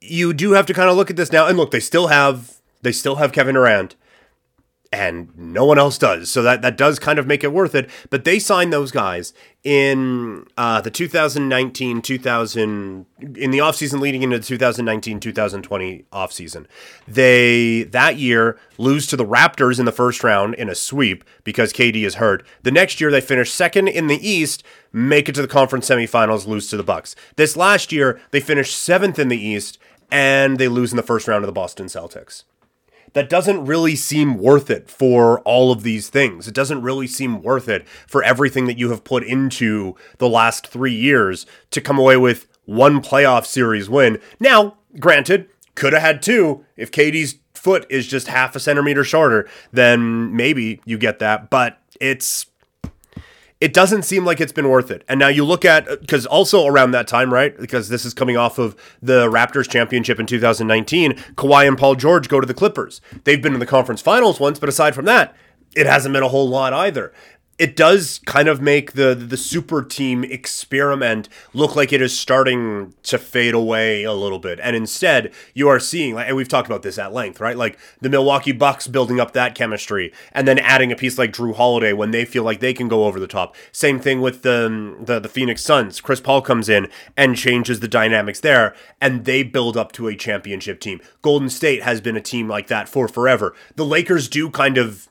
You 0.00 0.32
do 0.32 0.52
have 0.52 0.66
to 0.66 0.74
kind 0.74 0.88
of 0.88 0.96
look 0.96 1.10
at 1.10 1.16
this 1.16 1.32
now, 1.32 1.46
and 1.46 1.58
look, 1.58 1.70
they 1.70 1.80
still 1.80 2.08
have 2.08 2.60
they 2.82 2.92
still 2.92 3.16
have 3.16 3.32
Kevin 3.32 3.54
Durant 3.54 3.96
and 4.92 5.36
no 5.36 5.64
one 5.64 5.78
else 5.78 5.98
does. 5.98 6.30
So 6.30 6.42
that 6.42 6.62
that 6.62 6.76
does 6.76 6.98
kind 6.98 7.18
of 7.18 7.26
make 7.26 7.44
it 7.44 7.52
worth 7.52 7.76
it. 7.76 7.88
But 8.10 8.24
they 8.24 8.40
signed 8.40 8.72
those 8.72 8.90
guys 8.90 9.32
in 9.62 10.46
uh, 10.56 10.80
the 10.80 10.90
2019 10.90 12.02
2000 12.02 13.06
in 13.36 13.50
the 13.50 13.58
offseason 13.58 14.00
leading 14.00 14.22
into 14.22 14.38
the 14.38 14.44
2019 14.44 15.20
2020 15.20 16.04
offseason. 16.12 16.66
They 17.06 17.84
that 17.84 18.16
year 18.16 18.58
lose 18.78 19.06
to 19.08 19.16
the 19.16 19.24
Raptors 19.24 19.78
in 19.78 19.84
the 19.84 19.92
first 19.92 20.24
round 20.24 20.54
in 20.54 20.68
a 20.68 20.74
sweep 20.74 21.22
because 21.44 21.72
KD 21.72 22.04
is 22.04 22.16
hurt. 22.16 22.44
The 22.64 22.72
next 22.72 23.00
year 23.00 23.12
they 23.12 23.20
finish 23.20 23.52
second 23.52 23.86
in 23.88 24.08
the 24.08 24.28
East, 24.28 24.64
make 24.92 25.28
it 25.28 25.36
to 25.36 25.42
the 25.42 25.48
conference 25.48 25.88
semifinals, 25.88 26.48
lose 26.48 26.68
to 26.68 26.76
the 26.76 26.82
Bucks. 26.82 27.14
This 27.36 27.56
last 27.56 27.92
year 27.92 28.20
they 28.32 28.40
finished 28.40 28.76
seventh 28.76 29.20
in 29.20 29.28
the 29.28 29.40
East 29.40 29.78
and 30.10 30.58
they 30.58 30.66
lose 30.66 30.90
in 30.90 30.96
the 30.96 31.04
first 31.04 31.28
round 31.28 31.44
of 31.44 31.46
the 31.46 31.52
Boston 31.52 31.86
Celtics 31.86 32.42
that 33.12 33.28
doesn't 33.28 33.64
really 33.64 33.96
seem 33.96 34.38
worth 34.38 34.70
it 34.70 34.90
for 34.90 35.40
all 35.40 35.72
of 35.72 35.82
these 35.82 36.08
things. 36.08 36.46
It 36.46 36.54
doesn't 36.54 36.82
really 36.82 37.06
seem 37.06 37.42
worth 37.42 37.68
it 37.68 37.88
for 37.88 38.22
everything 38.22 38.66
that 38.66 38.78
you 38.78 38.90
have 38.90 39.04
put 39.04 39.24
into 39.24 39.96
the 40.18 40.28
last 40.28 40.66
three 40.66 40.94
years 40.94 41.46
to 41.70 41.80
come 41.80 41.98
away 41.98 42.16
with 42.16 42.46
one 42.64 43.00
playoff 43.02 43.46
series 43.46 43.90
win. 43.90 44.20
Now, 44.38 44.76
granted, 44.98 45.48
could 45.74 45.92
have 45.92 46.02
had 46.02 46.22
two 46.22 46.64
if 46.76 46.90
KD's 46.90 47.36
foot 47.54 47.86
is 47.90 48.06
just 48.06 48.28
half 48.28 48.56
a 48.56 48.60
centimeter 48.60 49.04
shorter, 49.04 49.48
then 49.72 50.34
maybe 50.34 50.80
you 50.84 50.96
get 50.98 51.18
that. 51.18 51.50
But 51.50 51.78
it's 52.00 52.46
it 53.60 53.74
doesn't 53.74 54.02
seem 54.02 54.24
like 54.24 54.40
it's 54.40 54.52
been 54.52 54.68
worth 54.68 54.90
it. 54.90 55.04
And 55.06 55.20
now 55.20 55.28
you 55.28 55.44
look 55.44 55.64
at 55.64 55.88
uh, 55.88 55.96
because 55.96 56.26
also 56.26 56.66
around 56.66 56.92
that 56.92 57.06
time, 57.06 57.32
right? 57.32 57.56
Because 57.58 57.88
this 57.88 58.04
is 58.04 58.14
coming 58.14 58.36
off 58.36 58.58
of 58.58 58.74
the 59.02 59.28
Raptors 59.28 59.68
championship 59.68 60.18
in 60.18 60.26
2019. 60.26 61.12
Kawhi 61.34 61.68
and 61.68 61.76
Paul 61.76 61.94
George 61.94 62.28
go 62.28 62.40
to 62.40 62.46
the 62.46 62.54
Clippers. 62.54 63.00
They've 63.24 63.40
been 63.40 63.54
in 63.54 63.60
the 63.60 63.66
conference 63.66 64.00
finals 64.00 64.40
once, 64.40 64.58
but 64.58 64.68
aside 64.68 64.94
from 64.94 65.04
that, 65.04 65.36
it 65.76 65.86
hasn't 65.86 66.12
been 66.12 66.22
a 66.22 66.28
whole 66.28 66.48
lot 66.48 66.72
either 66.72 67.12
it 67.60 67.76
does 67.76 68.20
kind 68.24 68.48
of 68.48 68.62
make 68.62 68.92
the 68.92 69.14
the 69.14 69.36
super 69.36 69.82
team 69.82 70.24
experiment 70.24 71.28
look 71.52 71.76
like 71.76 71.92
it 71.92 72.00
is 72.00 72.18
starting 72.18 72.94
to 73.02 73.18
fade 73.18 73.52
away 73.52 74.02
a 74.02 74.14
little 74.14 74.38
bit. 74.38 74.58
And 74.62 74.74
instead 74.74 75.30
you 75.52 75.68
are 75.68 75.78
seeing 75.78 76.14
like 76.14 76.26
and 76.26 76.36
we've 76.36 76.48
talked 76.48 76.66
about 76.66 76.82
this 76.82 76.98
at 76.98 77.12
length 77.12 77.38
right? 77.38 77.58
Like 77.58 77.78
the 78.00 78.08
Milwaukee 78.08 78.52
Bucks 78.52 78.88
building 78.88 79.20
up 79.20 79.32
that 79.34 79.54
chemistry 79.54 80.10
and 80.32 80.48
then 80.48 80.58
adding 80.58 80.90
a 80.90 80.96
piece 80.96 81.18
like 81.18 81.34
Jrue 81.34 81.54
Holiday 81.54 81.92
when 81.92 82.12
they 82.12 82.24
feel 82.24 82.44
like 82.44 82.60
they 82.60 82.72
can 82.72 82.88
go 82.88 83.04
over 83.04 83.20
the 83.20 83.26
top. 83.26 83.54
Same 83.72 84.00
thing 84.00 84.22
with 84.22 84.40
the 84.40 84.96
the, 84.98 85.20
the 85.20 85.28
Phoenix 85.28 85.60
Suns. 85.60 86.00
Chris 86.00 86.20
Paul 86.20 86.40
comes 86.40 86.70
in 86.70 86.88
and 87.14 87.36
changes 87.36 87.80
the 87.80 87.88
dynamics 87.88 88.40
there 88.40 88.74
and 89.02 89.26
they 89.26 89.42
build 89.42 89.76
up 89.76 89.92
to 89.92 90.08
a 90.08 90.16
championship 90.16 90.80
team. 90.80 90.98
Golden 91.20 91.50
State 91.50 91.82
has 91.82 92.00
been 92.00 92.16
a 92.16 92.22
team 92.22 92.48
like 92.48 92.68
that 92.68 92.88
for 92.88 93.06
forever. 93.06 93.54
The 93.76 93.84
Lakers 93.84 94.30
do 94.30 94.48
kind 94.48 94.78
of 94.78 95.10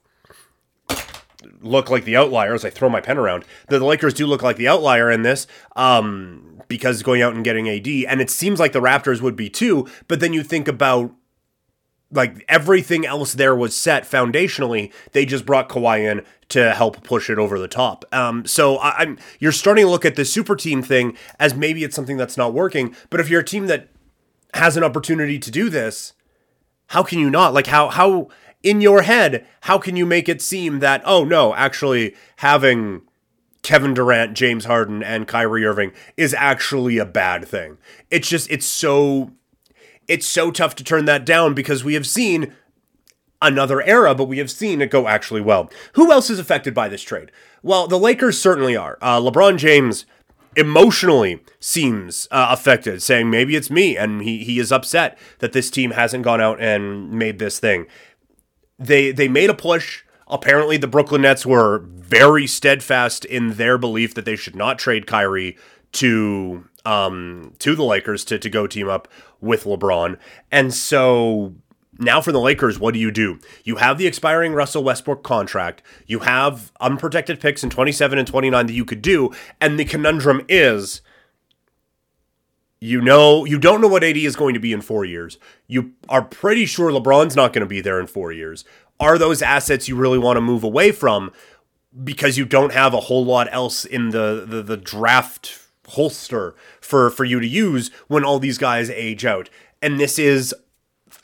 look 1.61 1.89
like 1.89 2.05
the 2.05 2.15
outlier 2.15 2.53
as 2.53 2.65
I 2.65 2.69
throw 2.69 2.89
my 2.89 3.01
pen 3.01 3.17
around. 3.17 3.45
The, 3.67 3.79
Lakers 3.79 4.13
do 4.13 4.25
look 4.25 4.41
like 4.41 4.57
the 4.57 4.67
outlier 4.67 5.11
in 5.11 5.23
this 5.23 5.47
um, 5.75 6.61
because 6.67 7.03
going 7.03 7.21
out 7.21 7.33
and 7.33 7.43
getting 7.43 7.69
AD, 7.69 7.87
and 7.87 8.21
it 8.21 8.29
seems 8.29 8.59
like 8.59 8.71
the 8.71 8.81
Raptors 8.81 9.21
would 9.21 9.35
be 9.35 9.49
too. 9.49 9.87
But 10.07 10.19
then 10.19 10.33
you 10.33 10.43
think 10.43 10.67
about 10.67 11.13
like 12.11 12.43
everything 12.49 13.05
else 13.05 13.33
there 13.33 13.55
was 13.55 13.75
set 13.75 14.03
foundationally. 14.03 14.91
They 15.11 15.25
just 15.25 15.45
brought 15.45 15.69
Kawhi 15.69 16.11
in 16.11 16.25
to 16.49 16.73
help 16.73 17.03
push 17.03 17.29
it 17.29 17.37
over 17.37 17.59
the 17.59 17.67
top. 17.67 18.05
Um, 18.11 18.45
so 18.45 18.77
I, 18.77 19.03
I'm 19.03 19.19
you're 19.39 19.51
starting 19.51 19.85
to 19.85 19.91
look 19.91 20.05
at 20.05 20.15
the 20.15 20.25
super 20.25 20.55
team 20.55 20.81
thing 20.81 21.15
as 21.39 21.53
maybe 21.53 21.83
it's 21.83 21.95
something 21.95 22.17
that's 22.17 22.37
not 22.37 22.53
working. 22.53 22.95
But 23.09 23.19
if 23.19 23.29
you're 23.29 23.41
a 23.41 23.45
team 23.45 23.67
that 23.67 23.89
has 24.55 24.75
an 24.75 24.83
opportunity 24.83 25.37
to 25.37 25.51
do 25.51 25.69
this, 25.69 26.13
how 26.87 27.03
can 27.03 27.19
you 27.19 27.29
not? 27.29 27.53
Like 27.53 27.67
how 27.67 27.89
how 27.89 28.29
in 28.63 28.81
your 28.81 29.03
head, 29.03 29.45
how 29.61 29.77
can 29.77 29.95
you 29.95 30.05
make 30.05 30.27
it 30.27 30.41
seem 30.41 30.79
that, 30.79 31.01
oh 31.05 31.23
no, 31.23 31.53
actually 31.55 32.15
having 32.37 33.01
Kevin 33.61 33.93
Durant, 33.93 34.33
James 34.33 34.65
Harden, 34.65 35.03
and 35.03 35.27
Kyrie 35.27 35.65
Irving 35.65 35.91
is 36.17 36.33
actually 36.33 36.97
a 36.97 37.05
bad 37.05 37.47
thing? 37.47 37.77
It's 38.09 38.27
just, 38.27 38.49
it's 38.49 38.65
so, 38.65 39.31
it's 40.07 40.27
so 40.27 40.51
tough 40.51 40.75
to 40.75 40.83
turn 40.83 41.05
that 41.05 41.25
down 41.25 41.53
because 41.53 41.83
we 41.83 41.93
have 41.93 42.07
seen 42.07 42.53
another 43.41 43.81
era, 43.81 44.13
but 44.13 44.25
we 44.25 44.37
have 44.37 44.51
seen 44.51 44.81
it 44.81 44.91
go 44.91 45.07
actually 45.07 45.41
well. 45.41 45.69
Who 45.93 46.11
else 46.11 46.29
is 46.29 46.39
affected 46.39 46.73
by 46.73 46.89
this 46.89 47.01
trade? 47.01 47.31
Well, 47.63 47.87
the 47.87 47.99
Lakers 47.99 48.41
certainly 48.41 48.75
are. 48.75 48.97
Uh, 49.01 49.19
LeBron 49.19 49.57
James 49.57 50.05
emotionally 50.55 51.41
seems 51.59 52.27
uh, 52.31 52.47
affected, 52.49 53.01
saying 53.01 53.29
maybe 53.29 53.55
it's 53.55 53.69
me, 53.69 53.95
and 53.95 54.21
he 54.21 54.43
he 54.43 54.59
is 54.59 54.71
upset 54.71 55.17
that 55.39 55.53
this 55.53 55.69
team 55.69 55.91
hasn't 55.91 56.23
gone 56.23 56.41
out 56.41 56.59
and 56.59 57.11
made 57.11 57.39
this 57.39 57.59
thing. 57.59 57.85
They 58.79 59.11
they 59.11 59.27
made 59.27 59.49
a 59.49 59.53
push. 59.53 60.03
Apparently, 60.27 60.77
the 60.77 60.87
Brooklyn 60.87 61.23
Nets 61.23 61.45
were 61.45 61.79
very 61.79 62.47
steadfast 62.47 63.25
in 63.25 63.53
their 63.53 63.77
belief 63.77 64.13
that 64.13 64.25
they 64.25 64.35
should 64.35 64.55
not 64.55 64.79
trade 64.79 65.07
Kyrie 65.07 65.57
to 65.93 66.65
um 66.85 67.53
to 67.59 67.75
the 67.75 67.83
Lakers 67.83 68.23
to 68.25 68.39
to 68.39 68.49
go 68.49 68.67
team 68.67 68.87
up 68.87 69.07
with 69.41 69.63
LeBron, 69.65 70.17
and 70.51 70.73
so 70.73 71.53
now 71.99 72.21
for 72.21 72.31
the 72.31 72.39
Lakers, 72.39 72.79
what 72.79 72.93
do 72.93 72.99
you 72.99 73.11
do? 73.11 73.39
You 73.65 73.75
have 73.75 73.97
the 73.97 74.07
expiring 74.07 74.53
Russell 74.53 74.83
Westbrook 74.83 75.21
contract. 75.21 75.83
You 76.07 76.19
have 76.19 76.71
unprotected 76.79 77.41
picks 77.41 77.61
in 77.61 77.69
27 77.69 78.17
and 78.17 78.27
29 78.27 78.67
that 78.67 78.73
you 78.73 78.85
could 78.85 79.01
do. 79.01 79.31
And 79.59 79.77
the 79.77 79.83
conundrum 79.83 80.45
is 80.47 81.01
you 82.81 83.01
know, 83.01 83.45
you 83.45 83.59
don't 83.59 83.81
know 83.81 83.87
what 83.87 84.03
AD 84.03 84.17
is 84.17 84.35
going 84.35 84.53
to 84.53 84.59
be 84.59 84.71
in 84.71 84.81
four 84.81 85.03
years. 85.03 85.37
You 85.67 85.93
are 86.07 86.21
pretty 86.21 86.65
sure 86.65 86.91
LeBron's 86.91 87.35
not 87.35 87.51
going 87.51 87.61
to 87.61 87.67
be 87.67 87.81
there 87.81 87.99
in 87.99 88.07
four 88.07 88.31
years. 88.31 88.63
Are 88.99 89.17
those 89.17 89.41
assets 89.41 89.87
you 89.87 89.95
really 89.95 90.17
want 90.17 90.37
to 90.37 90.41
move 90.41 90.63
away 90.63 90.91
from 90.91 91.31
because 92.03 92.37
you 92.37 92.45
don't 92.45 92.73
have 92.73 92.93
a 92.93 93.01
whole 93.01 93.25
lot 93.25 93.47
else 93.51 93.83
in 93.83 94.09
the, 94.09 94.45
the, 94.47 94.61
the 94.61 94.77
draft 94.77 95.59
holster 95.87 96.55
for, 96.79 97.09
for 97.09 97.25
you 97.25 97.39
to 97.39 97.47
use 97.47 97.89
when 98.07 98.23
all 98.23 98.39
these 98.39 98.57
guys 98.57 98.89
age 98.89 99.25
out? 99.25 99.49
And 99.81 99.99
this 99.99 100.17
is 100.17 100.53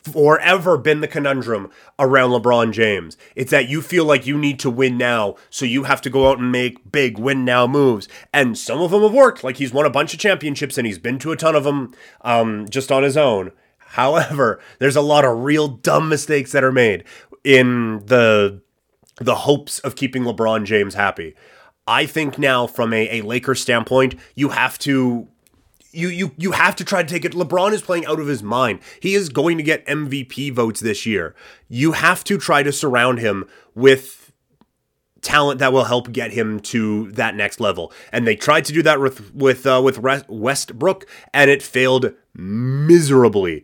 forever 0.06 0.78
been 0.78 1.02
the 1.02 1.08
conundrum 1.08 1.70
around 1.98 2.30
LeBron 2.30 2.72
James. 2.72 3.18
It's 3.36 3.52
that 3.52 3.68
you 3.68 3.82
feel 3.82 4.06
like 4.06 4.28
you 4.28 4.38
need 4.38 4.60
to 4.60 4.70
win 4.70 4.98
now, 4.98 5.36
so 5.50 5.66
you 5.66 5.84
have 5.84 6.02
to 6.02 6.10
go 6.10 6.30
out 6.30 6.40
and 6.40 6.52
make 6.52 6.92
big 6.92 7.18
win 7.18 7.44
now 7.44 7.66
moves. 7.66 8.08
And 8.32 8.58
some 8.58 8.82
of 8.82 8.92
them 8.92 9.02
have 9.02 9.14
worked. 9.14 9.44
Like 9.44 9.58
he's 9.58 9.74
won 9.74 9.86
a 9.86 9.90
bunch 9.90 10.14
of 10.14 10.20
championships 10.20 10.78
and 10.78 10.86
he's 10.86 11.00
been 11.00 11.20
to 11.20 11.32
a 11.32 11.36
ton 11.38 11.56
of 11.56 11.64
them 11.64 11.94
um, 12.22 12.68
just 12.70 12.92
on 12.92 13.04
his 13.04 13.18
own. 13.18 13.52
However, 13.80 14.60
there's 14.80 14.96
a 14.96 15.02
lot 15.02 15.26
of 15.26 15.40
real 15.40 15.68
dumb 15.68 16.08
mistakes 16.08 16.52
that 16.52 16.64
are 16.64 16.72
made 16.72 17.04
in 17.44 18.00
the 18.06 18.62
the 19.18 19.36
hopes 19.36 19.80
of 19.80 19.96
keeping 19.96 20.24
LeBron 20.24 20.66
James 20.66 20.94
happy. 20.94 21.36
I 21.88 22.06
think 22.06 22.38
now, 22.40 22.68
from 22.68 22.94
a, 22.94 23.20
a 23.20 23.22
Lakers 23.22 23.62
standpoint, 23.62 24.16
you 24.34 24.50
have 24.50 24.78
to 24.80 25.28
you 25.96 26.10
you 26.10 26.32
you 26.38 26.52
have 26.52 26.76
to 26.78 26.84
try 26.84 27.02
to 27.02 27.10
take 27.10 27.26
it. 27.26 27.34
LeBron 27.34 27.72
is 27.72 27.82
playing 27.82 28.06
out 28.06 28.20
of 28.20 28.28
his 28.28 28.44
mind. 28.44 28.80
He 29.00 29.16
is 29.16 29.30
going 29.30 29.58
to 29.58 29.64
get 29.64 29.86
MVP 29.86 30.54
votes 30.54 30.80
this 30.80 31.06
year. 31.06 31.36
You 31.68 31.94
have 31.94 32.24
to 32.26 32.38
try 32.38 32.64
to 32.64 32.72
surround 32.72 33.20
him 33.20 33.46
with 33.74 34.26
talent 35.22 35.60
that 35.60 35.74
will 35.74 35.86
help 35.86 36.12
get 36.12 36.32
him 36.32 36.60
to 36.60 37.12
that 37.12 37.36
next 37.36 37.60
level. 37.60 37.92
And 38.12 38.26
they 38.26 38.36
tried 38.36 38.66
to 38.66 38.74
do 38.74 38.82
that 38.84 39.00
with 39.00 39.34
with 39.34 39.66
uh, 39.66 39.82
with 39.84 40.00
Westbrook, 40.30 41.06
and 41.34 41.50
it 41.50 41.64
failed 41.64 42.14
miserably. 42.34 43.64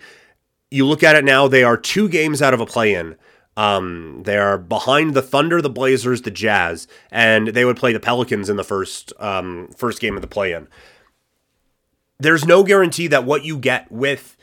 You 0.69 0.85
look 0.85 1.03
at 1.03 1.15
it 1.15 1.23
now; 1.23 1.47
they 1.47 1.63
are 1.63 1.77
two 1.77 2.09
games 2.09 2.41
out 2.41 2.53
of 2.53 2.59
a 2.59 2.65
play-in. 2.65 3.15
Um, 3.57 4.23
they 4.23 4.37
are 4.37 4.57
behind 4.57 5.13
the 5.13 5.21
Thunder, 5.21 5.61
the 5.61 5.69
Blazers, 5.69 6.21
the 6.21 6.31
Jazz, 6.31 6.87
and 7.11 7.49
they 7.49 7.65
would 7.65 7.75
play 7.75 7.91
the 7.91 7.99
Pelicans 7.99 8.49
in 8.49 8.55
the 8.55 8.63
first 8.63 9.13
um, 9.19 9.69
first 9.75 9.99
game 9.99 10.15
of 10.15 10.21
the 10.21 10.27
play-in 10.27 10.67
there's 12.21 12.45
no 12.45 12.63
guarantee 12.63 13.07
that 13.07 13.25
what 13.25 13.43
you 13.43 13.57
get 13.57 13.91
with 13.91 14.37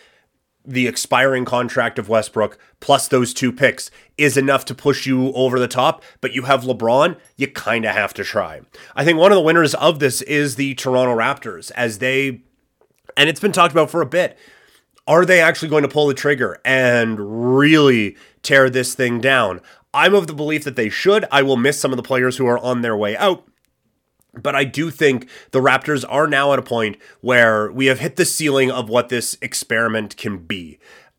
the 0.64 0.86
expiring 0.86 1.46
contract 1.46 1.98
of 1.98 2.08
Westbrook 2.10 2.58
plus 2.80 3.08
those 3.08 3.32
two 3.32 3.50
picks 3.50 3.90
is 4.18 4.36
enough 4.36 4.66
to 4.66 4.74
push 4.74 5.06
you 5.06 5.32
over 5.32 5.58
the 5.58 5.68
top, 5.68 6.02
but 6.20 6.34
you 6.34 6.42
have 6.42 6.64
LeBron, 6.64 7.16
you 7.36 7.48
kind 7.48 7.86
of 7.86 7.94
have 7.94 8.12
to 8.14 8.22
try. 8.22 8.60
I 8.94 9.04
think 9.04 9.18
one 9.18 9.32
of 9.32 9.36
the 9.36 9.42
winners 9.42 9.74
of 9.74 9.98
this 9.98 10.20
is 10.22 10.56
the 10.56 10.74
Toronto 10.74 11.16
Raptors 11.16 11.70
as 11.72 11.98
they 11.98 12.42
and 13.16 13.28
it's 13.28 13.40
been 13.40 13.52
talked 13.52 13.72
about 13.72 13.90
for 13.90 14.02
a 14.02 14.06
bit. 14.06 14.38
Are 15.06 15.24
they 15.24 15.40
actually 15.40 15.70
going 15.70 15.82
to 15.82 15.88
pull 15.88 16.06
the 16.06 16.14
trigger 16.14 16.60
and 16.64 17.56
really 17.56 18.16
tear 18.42 18.68
this 18.68 18.94
thing 18.94 19.20
down? 19.20 19.60
I'm 19.94 20.14
of 20.14 20.26
the 20.26 20.34
belief 20.34 20.64
that 20.64 20.76
they 20.76 20.90
should. 20.90 21.24
I 21.32 21.42
will 21.42 21.56
miss 21.56 21.80
some 21.80 21.92
of 21.92 21.96
the 21.96 22.02
players 22.02 22.36
who 22.36 22.46
are 22.46 22.58
on 22.58 22.82
their 22.82 22.96
way 22.96 23.16
out. 23.16 23.47
But 24.34 24.54
I 24.54 24.64
do 24.64 24.90
think 24.90 25.28
the 25.52 25.60
Raptors 25.60 26.04
are 26.08 26.26
now 26.26 26.52
at 26.52 26.58
a 26.58 26.62
point 26.62 26.96
where 27.20 27.72
we 27.72 27.86
have 27.86 28.00
hit 28.00 28.16
the 28.16 28.24
ceiling 28.24 28.70
of 28.70 28.88
what 28.88 29.08
this 29.08 29.36
experiment 29.40 30.16
can 30.16 30.38
be. 30.38 30.78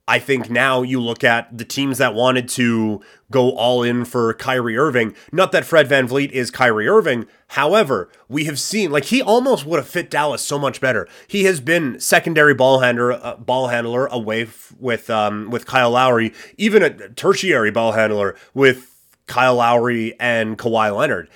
I 0.10 0.18
think 0.18 0.50
now 0.50 0.82
you 0.82 1.00
look 1.00 1.24
at 1.24 1.56
the 1.56 1.64
teams 1.64 2.00
that 2.00 2.16
wanted 2.16 2.50
to 2.50 3.00
go 3.30 3.52
all 3.52 3.84
in 3.84 4.06
for 4.06 4.34
Kyrie 4.34 4.76
Irving. 4.76 5.16
Not 5.32 5.52
that 5.52 5.66
Fred 5.66 5.88
VanVleet 5.88 6.32
is 6.32 6.50
Kyrie 6.50 6.88
Irving. 6.88 7.28
However, 7.50 8.10
we 8.28 8.46
have 8.46 8.60
seen 8.60 8.90
like 8.90 9.06
he 9.06 9.22
almost 9.22 9.68
would 9.68 9.78
have 9.78 9.88
fit 9.88 10.10
Dallas 10.10 10.42
so 10.42 10.58
much 10.58 10.82
better. 10.82 11.08
He 11.28 11.44
has 11.44 11.62
been 11.62 12.00
secondary 12.00 12.56
ball 12.56 12.80
handler, 12.80 13.14
uh, 13.14 13.36
ball 13.36 13.68
handler 13.68 14.08
away 14.08 14.44
f- 14.44 14.74
with 14.80 15.12
um, 15.12 15.52
with 15.52 15.68
Kyle 15.68 15.92
Lowry, 15.92 16.34
even 16.58 16.82
a 16.82 17.10
tertiary 17.10 17.70
ball 17.70 17.92
handler 17.92 18.36
with 18.56 18.96
Kyle 19.28 19.56
Lowry 19.58 20.20
and 20.20 20.58
Kawhi 20.58 20.96
Leonard 20.96 21.30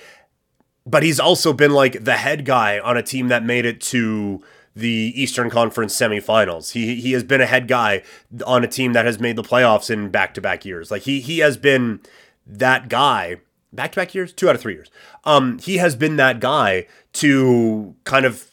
but 0.86 1.04
he's 1.04 1.20
also 1.20 1.54
been 1.54 1.72
like 1.72 2.04
the 2.04 2.18
head 2.18 2.46
guy 2.46 2.80
on 2.80 2.98
a 2.98 3.04
team 3.04 3.28
that 3.30 3.44
made 3.44 3.66
it 3.66 3.82
to 3.82 4.44
the 4.76 5.14
Eastern 5.16 5.50
Conference 5.50 5.96
semifinals. 5.96 6.72
He 6.72 6.96
he 6.96 7.12
has 7.12 7.24
been 7.24 7.42
a 7.42 7.46
head 7.46 7.68
guy 7.68 8.04
on 8.46 8.64
a 8.64 8.68
team 8.68 8.94
that 8.94 9.06
has 9.06 9.20
made 9.20 9.36
the 9.36 9.44
playoffs 9.44 9.90
in 9.90 10.10
back-to-back 10.10 10.66
years. 10.66 10.92
Like 10.92 11.04
he 11.04 11.22
he 11.22 11.40
has 11.40 11.58
been 11.58 12.02
that 12.46 12.90
guy 12.90 13.38
back-to-back 13.72 14.14
years, 14.14 14.34
2 14.34 14.50
out 14.50 14.56
of 14.56 14.62
3 14.62 14.74
years. 14.74 14.90
Um 15.24 15.60
he 15.60 15.78
has 15.78 15.96
been 15.96 16.16
that 16.18 16.40
guy 16.40 16.88
to 17.14 17.96
kind 18.04 18.26
of 18.26 18.52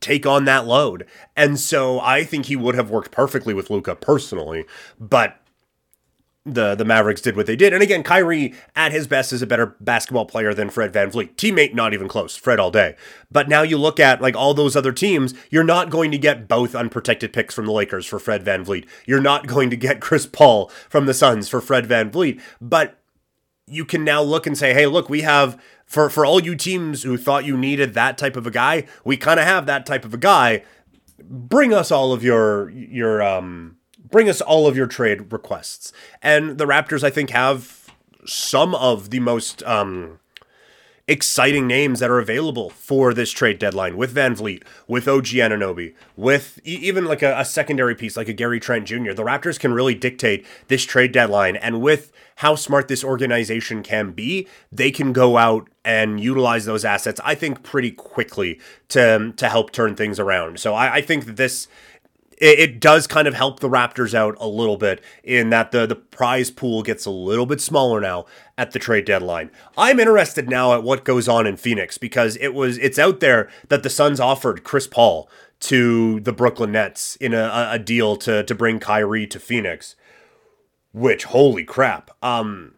take 0.00 0.26
on 0.26 0.44
that 0.46 0.66
load. 0.66 1.06
And 1.36 1.58
so 1.60 2.00
I 2.00 2.24
think 2.24 2.46
he 2.46 2.56
would 2.56 2.74
have 2.74 2.90
worked 2.90 3.10
perfectly 3.10 3.54
with 3.54 3.70
Luka 3.70 3.94
personally, 3.94 4.64
but 4.98 5.39
the 6.46 6.74
the 6.74 6.84
Mavericks 6.84 7.20
did 7.20 7.36
what 7.36 7.46
they 7.46 7.56
did. 7.56 7.72
And 7.72 7.82
again, 7.82 8.02
Kyrie 8.02 8.54
at 8.74 8.92
his 8.92 9.06
best 9.06 9.32
is 9.32 9.42
a 9.42 9.46
better 9.46 9.76
basketball 9.80 10.24
player 10.24 10.54
than 10.54 10.70
Fred 10.70 10.92
VanVleet. 10.92 11.34
Teammate 11.36 11.74
not 11.74 11.92
even 11.92 12.08
close. 12.08 12.34
Fred 12.34 12.58
all 12.58 12.70
day. 12.70 12.96
But 13.30 13.48
now 13.48 13.62
you 13.62 13.76
look 13.76 14.00
at 14.00 14.22
like 14.22 14.36
all 14.36 14.54
those 14.54 14.74
other 14.74 14.92
teams, 14.92 15.34
you're 15.50 15.64
not 15.64 15.90
going 15.90 16.10
to 16.12 16.18
get 16.18 16.48
both 16.48 16.74
unprotected 16.74 17.32
picks 17.32 17.54
from 17.54 17.66
the 17.66 17.72
Lakers 17.72 18.06
for 18.06 18.18
Fred 18.18 18.44
VanVleet. 18.44 18.86
You're 19.06 19.20
not 19.20 19.46
going 19.48 19.70
to 19.70 19.76
get 19.76 20.00
Chris 20.00 20.26
Paul 20.26 20.70
from 20.88 21.06
the 21.06 21.14
Suns 21.14 21.48
for 21.48 21.60
Fred 21.60 21.86
VanVleet. 21.86 22.40
But 22.60 22.96
you 23.66 23.84
can 23.84 24.02
now 24.02 24.22
look 24.22 24.46
and 24.46 24.56
say, 24.56 24.72
"Hey, 24.72 24.86
look, 24.86 25.08
we 25.10 25.20
have 25.20 25.60
for 25.84 26.08
for 26.08 26.24
all 26.24 26.40
you 26.40 26.56
teams 26.56 27.02
who 27.02 27.18
thought 27.18 27.44
you 27.44 27.56
needed 27.56 27.94
that 27.94 28.16
type 28.16 28.36
of 28.36 28.46
a 28.46 28.50
guy, 28.50 28.86
we 29.04 29.16
kind 29.16 29.38
of 29.38 29.46
have 29.46 29.66
that 29.66 29.84
type 29.84 30.04
of 30.04 30.14
a 30.14 30.18
guy. 30.18 30.62
Bring 31.22 31.74
us 31.74 31.90
all 31.90 32.12
of 32.12 32.24
your 32.24 32.70
your 32.70 33.22
um 33.22 33.76
bring 34.10 34.28
us 34.28 34.40
all 34.40 34.66
of 34.66 34.76
your 34.76 34.86
trade 34.86 35.32
requests. 35.32 35.92
And 36.22 36.58
the 36.58 36.66
Raptors, 36.66 37.04
I 37.04 37.10
think, 37.10 37.30
have 37.30 37.90
some 38.26 38.74
of 38.74 39.10
the 39.10 39.20
most 39.20 39.62
um, 39.64 40.20
exciting 41.10 41.66
names 41.66 41.98
that 41.98 42.08
are 42.08 42.20
available 42.20 42.70
for 42.70 43.12
this 43.12 43.32
trade 43.32 43.58
deadline 43.58 43.96
with 43.96 44.14
VanVleet, 44.14 44.62
with 44.86 45.08
OG 45.08 45.26
Anunoby, 45.26 45.92
with 46.16 46.60
e- 46.64 46.78
even 46.82 47.04
like 47.04 47.20
a, 47.20 47.36
a, 47.36 47.44
secondary 47.44 47.96
piece 47.96 48.16
like 48.16 48.28
a 48.28 48.32
Gary 48.32 48.60
Trent 48.60 48.86
Jr. 48.86 49.12
The 49.12 49.24
Raptors 49.24 49.58
can 49.58 49.72
really 49.72 49.94
dictate 49.94 50.46
this 50.68 50.84
trade 50.84 51.10
deadline. 51.10 51.56
And 51.56 51.80
with 51.80 52.12
how 52.36 52.54
smart 52.54 52.86
this 52.86 53.02
organization 53.02 53.82
can 53.82 54.12
be, 54.12 54.46
they 54.70 54.92
can 54.92 55.12
go 55.12 55.36
out 55.36 55.68
and 55.84 56.20
utilize 56.20 56.64
those 56.64 56.84
assets, 56.84 57.20
I 57.24 57.34
think, 57.34 57.64
pretty 57.64 57.90
quickly 57.90 58.60
to, 58.90 59.32
to 59.36 59.48
help 59.48 59.72
turn 59.72 59.96
things 59.96 60.20
around. 60.20 60.60
So 60.60 60.74
I, 60.74 60.94
I 60.96 61.00
think 61.00 61.26
that 61.26 61.36
this 61.36 61.66
it, 62.40 62.58
it 62.58 62.80
does 62.80 63.06
kind 63.06 63.28
of 63.28 63.34
help 63.34 63.60
the 63.60 63.68
Raptors 63.68 64.14
out 64.14 64.36
a 64.40 64.48
little 64.48 64.76
bit 64.76 65.02
in 65.22 65.50
that 65.50 65.70
the 65.70 65.86
the 65.86 65.94
prize 65.94 66.50
pool 66.50 66.82
gets 66.82 67.06
a 67.06 67.10
little 67.10 67.46
bit 67.46 67.60
smaller 67.60 68.00
now 68.00 68.24
at 68.58 68.72
the 68.72 68.78
trade 68.78 69.04
deadline. 69.04 69.50
I'm 69.76 70.00
interested 70.00 70.48
now 70.48 70.74
at 70.74 70.82
what 70.82 71.04
goes 71.04 71.28
on 71.28 71.46
in 71.46 71.56
Phoenix 71.56 71.98
because 71.98 72.36
it 72.36 72.54
was 72.54 72.78
it's 72.78 72.98
out 72.98 73.20
there 73.20 73.48
that 73.68 73.82
the 73.82 73.90
Suns 73.90 74.18
offered 74.18 74.64
Chris 74.64 74.86
Paul 74.86 75.28
to 75.60 76.20
the 76.20 76.32
Brooklyn 76.32 76.72
Nets 76.72 77.16
in 77.16 77.34
a, 77.34 77.68
a 77.72 77.78
deal 77.78 78.16
to 78.16 78.42
to 78.42 78.54
bring 78.54 78.80
Kyrie 78.80 79.26
to 79.28 79.38
Phoenix. 79.38 79.94
Which 80.92 81.24
holy 81.24 81.64
crap. 81.64 82.10
Um 82.22 82.74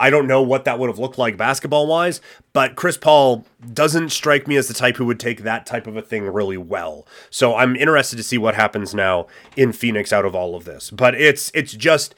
I 0.00 0.08
don't 0.08 0.26
know 0.26 0.40
what 0.40 0.64
that 0.64 0.78
would 0.78 0.88
have 0.88 0.98
looked 0.98 1.18
like 1.18 1.36
basketball 1.36 1.86
wise, 1.86 2.22
but 2.54 2.74
Chris 2.74 2.96
Paul 2.96 3.44
doesn't 3.72 4.08
strike 4.08 4.48
me 4.48 4.56
as 4.56 4.66
the 4.66 4.74
type 4.74 4.96
who 4.96 5.04
would 5.04 5.20
take 5.20 5.42
that 5.42 5.66
type 5.66 5.86
of 5.86 5.96
a 5.96 6.02
thing 6.02 6.24
really 6.24 6.56
well. 6.56 7.06
So 7.28 7.54
I'm 7.54 7.76
interested 7.76 8.16
to 8.16 8.22
see 8.22 8.38
what 8.38 8.54
happens 8.54 8.94
now 8.94 9.26
in 9.56 9.72
Phoenix 9.72 10.10
out 10.10 10.24
of 10.24 10.34
all 10.34 10.56
of 10.56 10.64
this. 10.64 10.90
But 10.90 11.14
it's 11.14 11.52
it's 11.54 11.74
just 11.74 12.14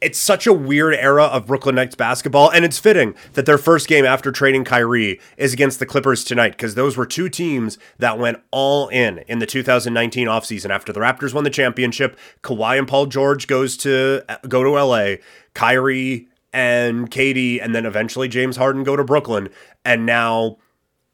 it's 0.00 0.18
such 0.18 0.46
a 0.46 0.52
weird 0.52 0.94
era 0.94 1.24
of 1.24 1.46
Brooklyn 1.46 1.74
Nets 1.74 1.94
basketball, 1.94 2.50
and 2.50 2.64
it's 2.64 2.78
fitting 2.78 3.14
that 3.34 3.44
their 3.44 3.58
first 3.58 3.88
game 3.88 4.04
after 4.04 4.32
trading 4.32 4.64
Kyrie 4.64 5.20
is 5.36 5.52
against 5.52 5.78
the 5.78 5.86
Clippers 5.86 6.24
tonight 6.24 6.52
because 6.52 6.74
those 6.74 6.96
were 6.96 7.06
two 7.06 7.28
teams 7.28 7.78
that 7.98 8.18
went 8.18 8.38
all 8.50 8.88
in 8.88 9.18
in 9.28 9.40
the 9.40 9.46
2019 9.46 10.26
offseason. 10.26 10.70
After 10.70 10.92
the 10.92 11.00
Raptors 11.00 11.34
won 11.34 11.44
the 11.44 11.50
championship, 11.50 12.16
Kawhi 12.42 12.78
and 12.78 12.88
Paul 12.88 13.06
George 13.06 13.46
goes 13.46 13.76
to 13.78 14.24
go 14.48 14.62
to 14.62 14.70
LA, 14.70 15.16
Kyrie 15.54 16.28
and 16.52 17.10
KD 17.10 17.62
and 17.62 17.74
then 17.74 17.86
eventually 17.86 18.28
James 18.28 18.56
Harden 18.56 18.84
go 18.84 18.96
to 18.96 19.04
Brooklyn, 19.04 19.48
and 19.84 20.04
now 20.04 20.58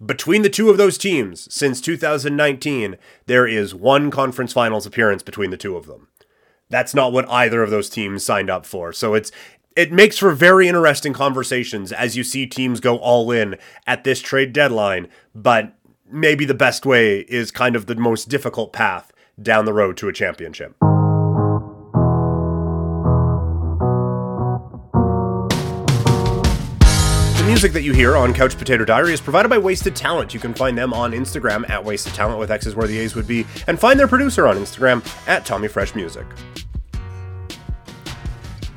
between 0.04 0.42
the 0.42 0.50
two 0.50 0.68
of 0.68 0.76
those 0.76 0.98
teams 0.98 1.52
since 1.52 1.80
2019, 1.80 2.96
there 3.26 3.46
is 3.46 3.74
one 3.74 4.10
conference 4.10 4.52
finals 4.52 4.86
appearance 4.86 5.22
between 5.22 5.50
the 5.50 5.56
two 5.56 5.76
of 5.76 5.86
them. 5.86 6.08
That's 6.68 6.94
not 6.94 7.12
what 7.12 7.30
either 7.30 7.62
of 7.62 7.70
those 7.70 7.88
teams 7.88 8.24
signed 8.24 8.50
up 8.50 8.66
for. 8.66 8.92
So 8.92 9.14
it's 9.14 9.30
it 9.76 9.92
makes 9.92 10.16
for 10.18 10.32
very 10.32 10.68
interesting 10.68 11.12
conversations 11.12 11.92
as 11.92 12.16
you 12.16 12.24
see 12.24 12.46
teams 12.46 12.80
go 12.80 12.96
all 12.96 13.30
in 13.30 13.56
at 13.86 14.04
this 14.04 14.20
trade 14.20 14.52
deadline, 14.52 15.08
but 15.34 15.74
maybe 16.10 16.44
the 16.44 16.54
best 16.54 16.86
way 16.86 17.20
is 17.20 17.50
kind 17.50 17.76
of 17.76 17.86
the 17.86 17.94
most 17.94 18.28
difficult 18.28 18.72
path 18.72 19.12
down 19.40 19.66
the 19.66 19.74
road 19.74 19.96
to 19.98 20.08
a 20.08 20.12
championship. 20.12 20.74
Music 27.56 27.72
that 27.72 27.84
you 27.84 27.94
hear 27.94 28.18
on 28.18 28.34
Couch 28.34 28.54
Potato 28.58 28.84
Diary 28.84 29.14
is 29.14 29.20
provided 29.22 29.48
by 29.48 29.56
Wasted 29.56 29.96
Talent. 29.96 30.34
You 30.34 30.38
can 30.38 30.52
find 30.52 30.76
them 30.76 30.92
on 30.92 31.12
Instagram 31.12 31.66
at 31.70 31.82
Wasted 31.82 32.12
Talent 32.12 32.38
with 32.38 32.50
X's 32.50 32.75
where 32.75 32.86
the 32.86 32.98
A's 32.98 33.14
would 33.14 33.26
be, 33.26 33.46
and 33.66 33.80
find 33.80 33.98
their 33.98 34.06
producer 34.06 34.46
on 34.46 34.58
Instagram 34.58 35.02
at 35.26 35.46
Tommy 35.46 35.66
Fresh 35.66 35.94
Music. 35.94 36.26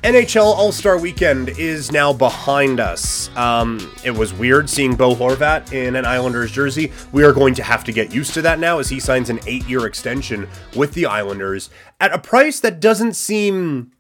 NHL 0.03 0.45
All 0.45 0.71
Star 0.71 0.97
Weekend 0.97 1.49
is 1.59 1.91
now 1.91 2.13
behind 2.13 2.79
us. 2.79 3.29
Um, 3.35 3.93
it 4.05 4.11
was 4.11 4.33
weird 4.33 4.69
seeing 4.69 4.95
Bo 4.95 5.13
Horvat 5.13 5.73
in 5.73 5.97
an 5.97 6.05
Islanders 6.05 6.49
jersey. 6.49 6.93
We 7.11 7.25
are 7.25 7.33
going 7.33 7.55
to 7.55 7.63
have 7.63 7.83
to 7.83 7.91
get 7.91 8.13
used 8.13 8.33
to 8.35 8.41
that 8.43 8.59
now 8.59 8.79
as 8.79 8.87
he 8.87 9.01
signs 9.01 9.29
an 9.29 9.41
eight 9.45 9.67
year 9.67 9.87
extension 9.87 10.47
with 10.73 10.93
the 10.93 11.05
Islanders 11.05 11.69
at 11.99 12.13
a 12.13 12.17
price 12.17 12.61
that 12.61 12.79
doesn't 12.79 13.17
seem 13.17 13.91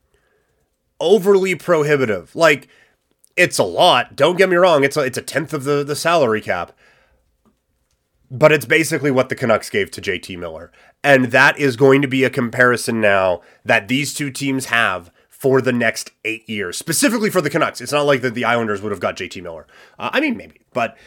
overly 1.01 1.53
prohibitive. 1.53 2.33
Like, 2.33 2.69
it's 3.35 3.57
a 3.57 3.63
lot. 3.63 4.15
Don't 4.15 4.37
get 4.37 4.49
me 4.49 4.55
wrong, 4.55 4.83
it's 4.83 4.97
a, 4.97 5.01
it's 5.01 5.17
a 5.17 5.21
tenth 5.21 5.53
of 5.53 5.63
the, 5.63 5.83
the 5.83 5.95
salary 5.95 6.41
cap. 6.41 6.71
But 8.31 8.51
it's 8.51 8.65
basically 8.65 9.09
what 9.09 9.29
the 9.29 9.35
Canucks 9.35 9.69
gave 9.71 9.89
to 9.91 10.01
JT 10.01 10.37
Miller. 10.37 10.71
And 11.03 11.25
that 11.25 11.57
is 11.57 11.75
going 11.75 12.01
to 12.03 12.07
be 12.07 12.23
a 12.23 12.29
comparison 12.29 13.01
now 13.01 13.41
that 13.65 13.87
these 13.87 14.13
two 14.13 14.29
teams 14.29 14.65
have 14.65 15.11
for 15.39 15.61
the 15.61 15.71
next 15.71 16.11
eight 16.25 16.47
years, 16.49 16.77
specifically 16.77 17.29
for 17.29 17.41
the 17.41 17.49
Canucks. 17.49 17.79
It's 17.79 17.93
not 17.93 18.05
like 18.05 18.21
that 18.21 18.33
the 18.33 18.43
Islanders 18.43 18.81
would 18.81 18.91
have 18.91 18.99
got 18.99 19.15
JT 19.15 19.41
Miller. 19.41 19.65
Uh, 19.97 20.09
I 20.11 20.19
mean, 20.19 20.35
maybe, 20.35 20.59
but 20.73 20.97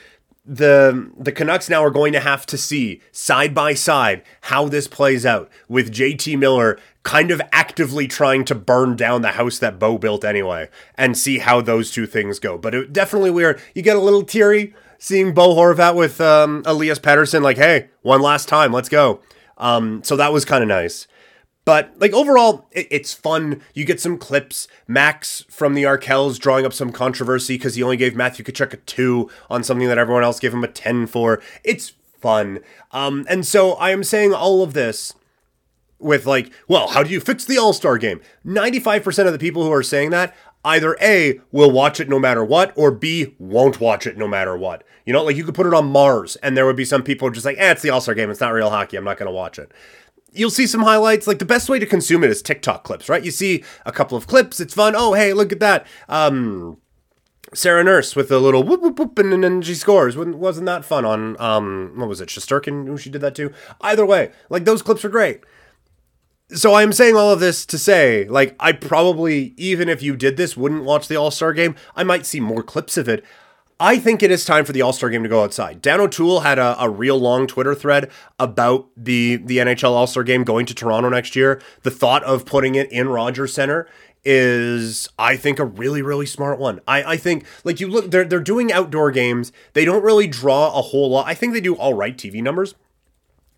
the 0.44 1.12
the 1.16 1.32
Canucks 1.32 1.68
now 1.68 1.84
are 1.84 1.90
going 1.90 2.12
to 2.14 2.20
have 2.20 2.46
to 2.46 2.58
see 2.58 3.00
side 3.12 3.54
by 3.54 3.74
side 3.74 4.22
how 4.42 4.68
this 4.68 4.88
plays 4.88 5.24
out 5.24 5.50
with 5.68 5.92
JT 5.92 6.38
Miller 6.38 6.78
kind 7.02 7.30
of 7.30 7.42
actively 7.50 8.06
trying 8.06 8.44
to 8.44 8.54
burn 8.54 8.96
down 8.96 9.22
the 9.22 9.32
house 9.32 9.58
that 9.58 9.78
Bo 9.78 9.98
built 9.98 10.24
anyway 10.24 10.68
and 10.96 11.18
see 11.18 11.38
how 11.38 11.60
those 11.60 11.90
two 11.90 12.06
things 12.06 12.38
go. 12.38 12.56
But 12.56 12.74
it 12.74 12.92
definitely 12.92 13.30
weird. 13.30 13.60
you 13.74 13.82
get 13.82 13.96
a 13.96 14.00
little 14.00 14.22
teary 14.22 14.74
seeing 14.98 15.34
Bo 15.34 15.54
Horvat 15.54 15.96
with 15.96 16.20
um, 16.20 16.62
Elias 16.64 17.00
Pettersson, 17.00 17.42
like, 17.42 17.56
hey, 17.56 17.88
one 18.02 18.22
last 18.22 18.48
time, 18.48 18.72
let's 18.72 18.88
go. 18.88 19.20
Um, 19.58 20.04
so 20.04 20.16
that 20.16 20.32
was 20.32 20.44
kind 20.44 20.62
of 20.62 20.68
nice. 20.68 21.08
But 21.64 21.92
like 21.98 22.12
overall, 22.12 22.66
it, 22.72 22.88
it's 22.90 23.12
fun. 23.12 23.62
You 23.74 23.84
get 23.84 24.00
some 24.00 24.18
clips. 24.18 24.66
Max 24.88 25.44
from 25.48 25.74
the 25.74 25.84
Arkells 25.84 26.38
drawing 26.38 26.66
up 26.66 26.72
some 26.72 26.92
controversy 26.92 27.54
because 27.56 27.74
he 27.74 27.82
only 27.82 27.96
gave 27.96 28.16
Matthew 28.16 28.44
Tkachuk 28.44 28.72
a 28.72 28.76
two 28.78 29.30
on 29.48 29.62
something 29.62 29.88
that 29.88 29.98
everyone 29.98 30.24
else 30.24 30.40
gave 30.40 30.52
him 30.52 30.64
a 30.64 30.68
ten 30.68 31.06
for. 31.06 31.40
It's 31.62 31.92
fun. 32.20 32.60
Um, 32.90 33.26
and 33.28 33.46
so 33.46 33.72
I 33.74 33.90
am 33.90 34.04
saying 34.04 34.34
all 34.34 34.62
of 34.62 34.72
this 34.74 35.14
with 36.02 36.26
like, 36.26 36.52
well, 36.68 36.88
how 36.88 37.02
do 37.02 37.10
you 37.10 37.20
fix 37.20 37.44
the 37.44 37.58
All 37.58 37.72
Star 37.72 37.98
game? 37.98 38.20
Ninety 38.44 38.80
five 38.80 39.02
percent 39.02 39.26
of 39.26 39.32
the 39.32 39.38
people 39.38 39.64
who 39.64 39.72
are 39.72 39.82
saying 39.82 40.10
that 40.10 40.34
either 40.64 40.96
A, 41.00 41.40
will 41.50 41.72
watch 41.72 41.98
it 41.98 42.08
no 42.08 42.20
matter 42.20 42.44
what, 42.44 42.72
or 42.76 42.92
B, 42.92 43.34
won't 43.38 43.80
watch 43.80 44.06
it 44.06 44.16
no 44.16 44.28
matter 44.28 44.56
what. 44.56 44.84
You 45.04 45.12
know, 45.12 45.24
like 45.24 45.34
you 45.34 45.42
could 45.42 45.56
put 45.56 45.66
it 45.66 45.74
on 45.74 45.86
Mars 45.86 46.36
and 46.36 46.56
there 46.56 46.64
would 46.66 46.76
be 46.76 46.84
some 46.84 47.02
people 47.02 47.28
just 47.30 47.44
like, 47.44 47.58
eh, 47.58 47.72
it's 47.72 47.82
the 47.82 47.90
All 47.90 48.00
Star 48.00 48.14
game. 48.14 48.30
It's 48.30 48.40
not 48.40 48.52
real 48.52 48.70
hockey. 48.70 48.96
I'm 48.96 49.04
not 49.04 49.18
going 49.18 49.26
to 49.26 49.32
watch 49.32 49.58
it 49.58 49.72
you'll 50.32 50.50
see 50.50 50.66
some 50.66 50.82
highlights. 50.82 51.26
Like 51.26 51.38
the 51.38 51.44
best 51.44 51.68
way 51.68 51.78
to 51.78 51.86
consume 51.86 52.24
it 52.24 52.30
is 52.30 52.42
TikTok 52.42 52.84
clips, 52.84 53.08
right? 53.08 53.24
You 53.24 53.30
see 53.30 53.64
a 53.86 53.92
couple 53.92 54.16
of 54.16 54.26
clips, 54.26 54.60
it's 54.60 54.74
fun. 54.74 54.94
Oh, 54.96 55.12
hey, 55.12 55.32
look 55.32 55.52
at 55.52 55.60
that. 55.60 55.86
Um, 56.08 56.78
Sarah 57.54 57.84
Nurse 57.84 58.16
with 58.16 58.30
a 58.30 58.38
little 58.38 58.62
whoop 58.62 58.80
whoop 58.80 58.98
whoop, 58.98 59.18
and 59.18 59.44
then 59.44 59.60
she 59.60 59.74
scores. 59.74 60.16
Wasn't 60.16 60.66
that 60.66 60.84
fun 60.84 61.04
on 61.04 61.38
um, 61.38 61.92
what 61.96 62.08
was 62.08 62.20
it? 62.20 62.30
Shesterkin, 62.30 62.86
who 62.86 62.96
she 62.96 63.10
did 63.10 63.20
that 63.20 63.34
to. 63.34 63.52
Either 63.82 64.06
way, 64.06 64.32
like 64.48 64.64
those 64.64 64.80
clips 64.80 65.04
are 65.04 65.10
great. 65.10 65.42
So 66.54 66.74
I'm 66.74 66.92
saying 66.92 67.16
all 67.16 67.30
of 67.32 67.40
this 67.40 67.64
to 67.66 67.78
say, 67.78 68.26
like, 68.28 68.54
I 68.60 68.72
probably, 68.72 69.54
even 69.56 69.88
if 69.88 70.02
you 70.02 70.16
did 70.16 70.36
this, 70.36 70.56
wouldn't 70.56 70.84
watch 70.84 71.08
the 71.08 71.16
All 71.16 71.30
Star 71.30 71.52
game. 71.52 71.74
I 71.96 72.04
might 72.04 72.26
see 72.26 72.40
more 72.40 72.62
clips 72.62 72.96
of 72.96 73.08
it. 73.08 73.24
I 73.80 73.98
think 73.98 74.22
it 74.22 74.30
is 74.30 74.44
time 74.44 74.64
for 74.64 74.72
the 74.72 74.82
All 74.82 74.92
Star 74.92 75.10
game 75.10 75.22
to 75.22 75.28
go 75.28 75.42
outside. 75.42 75.82
Dan 75.82 76.00
O'Toole 76.00 76.40
had 76.40 76.58
a, 76.58 76.76
a 76.80 76.88
real 76.88 77.18
long 77.18 77.46
Twitter 77.46 77.74
thread 77.74 78.10
about 78.38 78.88
the, 78.96 79.36
the 79.36 79.58
NHL 79.58 79.90
All 79.90 80.06
Star 80.06 80.22
game 80.22 80.44
going 80.44 80.66
to 80.66 80.74
Toronto 80.74 81.08
next 81.08 81.34
year. 81.34 81.60
The 81.82 81.90
thought 81.90 82.22
of 82.24 82.46
putting 82.46 82.74
it 82.74 82.90
in 82.92 83.08
Rogers 83.08 83.52
Center 83.52 83.88
is 84.24 85.08
I 85.18 85.36
think 85.36 85.58
a 85.58 85.64
really 85.64 86.00
really 86.00 86.26
smart 86.26 86.60
one. 86.60 86.80
I 86.86 87.02
I 87.02 87.16
think 87.16 87.44
like 87.64 87.80
you 87.80 87.88
look 87.88 88.10
they're 88.10 88.24
they're 88.24 88.38
doing 88.38 88.72
outdoor 88.72 89.10
games. 89.10 89.52
They 89.72 89.84
don't 89.84 90.04
really 90.04 90.28
draw 90.28 90.68
a 90.68 90.82
whole 90.82 91.10
lot. 91.10 91.26
I 91.26 91.34
think 91.34 91.52
they 91.52 91.60
do 91.60 91.74
all 91.74 91.94
right 91.94 92.16
TV 92.16 92.40
numbers. 92.40 92.74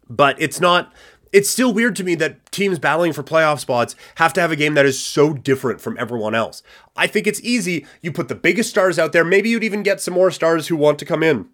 But 0.08 0.40
it's 0.40 0.60
not 0.60 0.92
it's 1.34 1.50
still 1.50 1.74
weird 1.74 1.96
to 1.96 2.04
me 2.04 2.14
that 2.14 2.50
teams 2.52 2.78
battling 2.78 3.12
for 3.12 3.24
playoff 3.24 3.58
spots 3.58 3.96
have 4.14 4.32
to 4.32 4.40
have 4.40 4.52
a 4.52 4.56
game 4.56 4.74
that 4.74 4.86
is 4.86 5.02
so 5.02 5.34
different 5.34 5.80
from 5.80 5.98
everyone 5.98 6.32
else. 6.32 6.62
I 6.96 7.08
think 7.08 7.26
it's 7.26 7.40
easy. 7.42 7.84
You 8.00 8.12
put 8.12 8.28
the 8.28 8.36
biggest 8.36 8.70
stars 8.70 9.00
out 9.00 9.10
there. 9.10 9.24
Maybe 9.24 9.50
you'd 9.50 9.64
even 9.64 9.82
get 9.82 10.00
some 10.00 10.14
more 10.14 10.30
stars 10.30 10.68
who 10.68 10.76
want 10.76 11.00
to 11.00 11.04
come 11.04 11.24
in 11.24 11.48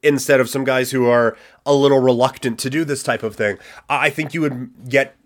instead 0.00 0.38
of 0.38 0.48
some 0.48 0.62
guys 0.62 0.92
who 0.92 1.06
are 1.06 1.36
a 1.66 1.74
little 1.74 1.98
reluctant 1.98 2.60
to 2.60 2.70
do 2.70 2.84
this 2.84 3.02
type 3.02 3.24
of 3.24 3.34
thing. 3.34 3.58
I 3.90 4.10
think 4.10 4.32
you 4.32 4.42
would 4.42 4.88
get 4.88 5.16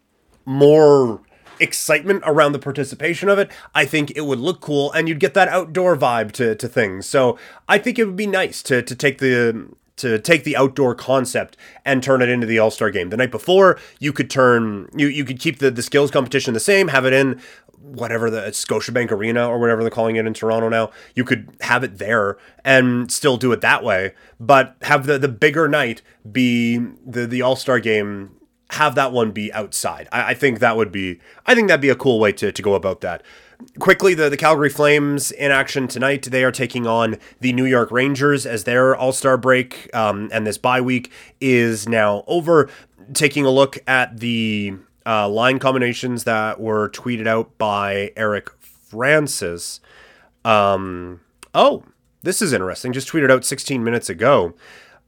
more 0.46 1.20
excitement 1.60 2.22
around 2.24 2.52
the 2.52 2.58
participation 2.58 3.28
of 3.28 3.38
it. 3.38 3.50
I 3.74 3.84
think 3.84 4.12
it 4.16 4.22
would 4.22 4.38
look 4.38 4.62
cool 4.62 4.90
and 4.92 5.08
you'd 5.08 5.20
get 5.20 5.34
that 5.34 5.48
outdoor 5.48 5.94
vibe 5.94 6.32
to, 6.32 6.54
to 6.54 6.68
things. 6.68 7.04
So 7.04 7.38
I 7.68 7.76
think 7.76 7.98
it 7.98 8.06
would 8.06 8.16
be 8.16 8.26
nice 8.26 8.62
to 8.62 8.80
to 8.80 8.94
take 8.94 9.18
the 9.18 9.68
to 9.98 10.18
take 10.18 10.44
the 10.44 10.56
outdoor 10.56 10.94
concept 10.94 11.56
and 11.84 12.02
turn 12.02 12.22
it 12.22 12.28
into 12.28 12.46
the 12.46 12.58
All 12.58 12.70
Star 12.70 12.90
game. 12.90 13.10
The 13.10 13.16
night 13.16 13.30
before, 13.30 13.78
you 13.98 14.12
could 14.12 14.30
turn 14.30 14.88
you 14.94 15.06
you 15.06 15.24
could 15.24 15.38
keep 15.38 15.58
the 15.58 15.70
the 15.70 15.82
skills 15.82 16.10
competition 16.10 16.54
the 16.54 16.60
same, 16.60 16.88
have 16.88 17.04
it 17.04 17.12
in 17.12 17.40
whatever 17.80 18.30
the 18.30 18.46
uh, 18.46 18.50
Scotiabank 18.50 19.10
Arena 19.10 19.48
or 19.48 19.58
whatever 19.58 19.82
they're 19.82 19.90
calling 19.90 20.16
it 20.16 20.26
in 20.26 20.34
Toronto 20.34 20.68
now. 20.68 20.90
You 21.14 21.24
could 21.24 21.56
have 21.60 21.84
it 21.84 21.98
there 21.98 22.36
and 22.64 23.10
still 23.10 23.36
do 23.36 23.52
it 23.52 23.60
that 23.60 23.84
way, 23.84 24.14
but 24.40 24.76
have 24.82 25.06
the 25.06 25.18
the 25.18 25.28
bigger 25.28 25.68
night 25.68 26.02
be 26.30 26.78
the 27.06 27.26
the 27.26 27.42
All 27.42 27.56
Star 27.56 27.80
game. 27.80 28.32
Have 28.72 28.94
that 28.96 29.12
one 29.12 29.30
be 29.30 29.50
outside. 29.54 30.08
I, 30.12 30.30
I 30.30 30.34
think 30.34 30.58
that 30.58 30.76
would 30.76 30.92
be. 30.92 31.20
I 31.46 31.54
think 31.54 31.68
that'd 31.68 31.80
be 31.80 31.88
a 31.88 31.96
cool 31.96 32.20
way 32.20 32.32
to 32.32 32.52
to 32.52 32.62
go 32.62 32.74
about 32.74 33.00
that 33.00 33.22
quickly, 33.78 34.14
the, 34.14 34.28
the 34.28 34.36
Calgary 34.36 34.70
Flames 34.70 35.30
in 35.30 35.50
action 35.50 35.88
tonight. 35.88 36.22
They 36.22 36.44
are 36.44 36.52
taking 36.52 36.86
on 36.86 37.16
the 37.40 37.52
New 37.52 37.64
York 37.64 37.90
Rangers 37.90 38.46
as 38.46 38.64
their 38.64 38.94
All 38.94 39.12
Star 39.12 39.36
break 39.36 39.94
um, 39.94 40.28
and 40.32 40.46
this 40.46 40.58
bye 40.58 40.80
week 40.80 41.10
is 41.40 41.88
now 41.88 42.24
over. 42.26 42.68
Taking 43.14 43.44
a 43.46 43.50
look 43.50 43.78
at 43.86 44.18
the 44.20 44.74
uh, 45.06 45.28
line 45.28 45.58
combinations 45.58 46.24
that 46.24 46.60
were 46.60 46.90
tweeted 46.90 47.26
out 47.26 47.56
by 47.56 48.12
Eric 48.16 48.50
Francis. 48.60 49.80
Um, 50.44 51.20
oh, 51.54 51.84
this 52.22 52.42
is 52.42 52.52
interesting. 52.52 52.92
Just 52.92 53.08
tweeted 53.08 53.30
out 53.30 53.44
16 53.44 53.82
minutes 53.82 54.10
ago. 54.10 54.54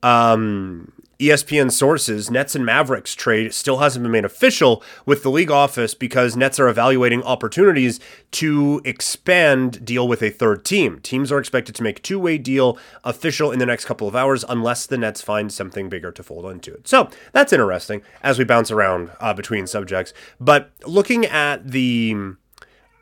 Um, 0.02 0.92
ESPN 1.20 1.70
sources, 1.70 2.30
Nets 2.30 2.54
and 2.54 2.64
Mavericks 2.64 3.14
trade 3.14 3.52
still 3.52 3.78
hasn't 3.78 4.02
been 4.02 4.12
made 4.12 4.24
official 4.24 4.83
with 5.04 5.22
the 5.22 5.30
league 5.30 5.50
office 5.50 5.94
because 5.94 6.35
Nets 6.35 6.59
are 6.59 6.68
evaluating 6.68 7.22
opportunities 7.22 8.00
to 8.33 8.80
expand 8.85 9.85
deal 9.85 10.09
with 10.09 10.22
a 10.22 10.30
third 10.30 10.64
team. 10.64 10.98
Teams 11.00 11.30
are 11.30 11.38
expected 11.38 11.74
to 11.74 11.83
make 11.83 12.02
two-way 12.02 12.38
deal 12.38 12.78
official 13.04 13.52
in 13.52 13.59
the 13.59 13.66
next 13.66 13.85
couple 13.85 14.09
of 14.09 14.16
hours 14.16 14.44
unless 14.48 14.87
the 14.87 14.96
Nets 14.96 15.20
find 15.20 15.52
something 15.52 15.90
bigger 15.90 16.11
to 16.11 16.22
fold 16.22 16.46
into 16.46 16.72
it. 16.72 16.88
So 16.88 17.11
that's 17.33 17.52
interesting 17.52 18.00
as 18.22 18.38
we 18.38 18.44
bounce 18.44 18.70
around 18.70 19.11
uh, 19.20 19.35
between 19.35 19.66
subjects. 19.66 20.14
But 20.40 20.70
looking 20.87 21.26
at 21.26 21.70
the 21.70 22.35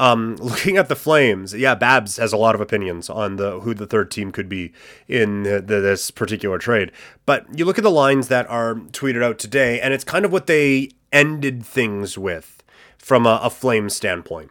um, 0.00 0.36
looking 0.40 0.76
at 0.76 0.88
the 0.88 0.96
Flames, 0.96 1.54
yeah, 1.54 1.74
Babs 1.74 2.16
has 2.16 2.32
a 2.32 2.36
lot 2.36 2.54
of 2.54 2.60
opinions 2.60 3.08
on 3.10 3.36
the 3.36 3.60
who 3.60 3.74
the 3.74 3.86
third 3.86 4.10
team 4.10 4.30
could 4.30 4.48
be 4.48 4.72
in 5.06 5.42
the, 5.42 5.60
this 5.60 6.10
particular 6.10 6.58
trade. 6.58 6.92
But 7.26 7.46
you 7.56 7.64
look 7.64 7.78
at 7.78 7.84
the 7.84 7.90
lines 7.90 8.28
that 8.28 8.48
are 8.48 8.74
tweeted 8.74 9.22
out 9.22 9.38
today, 9.38 9.80
and 9.80 9.92
it's 9.92 10.04
kind 10.04 10.24
of 10.24 10.32
what 10.32 10.46
they 10.46 10.90
ended 11.12 11.64
things 11.64 12.16
with 12.18 12.62
from 12.98 13.26
a, 13.26 13.40
a 13.42 13.50
Flame 13.50 13.88
standpoint. 13.88 14.50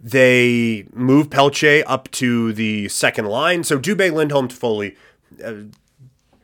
They 0.00 0.86
move 0.92 1.30
Pelletier 1.30 1.82
up 1.86 2.10
to 2.12 2.52
the 2.52 2.88
second 2.88 3.26
line. 3.26 3.64
So 3.64 3.78
Dubé, 3.78 4.12
Lindholm, 4.12 4.48
Foley, 4.48 4.96
uh, 5.42 5.54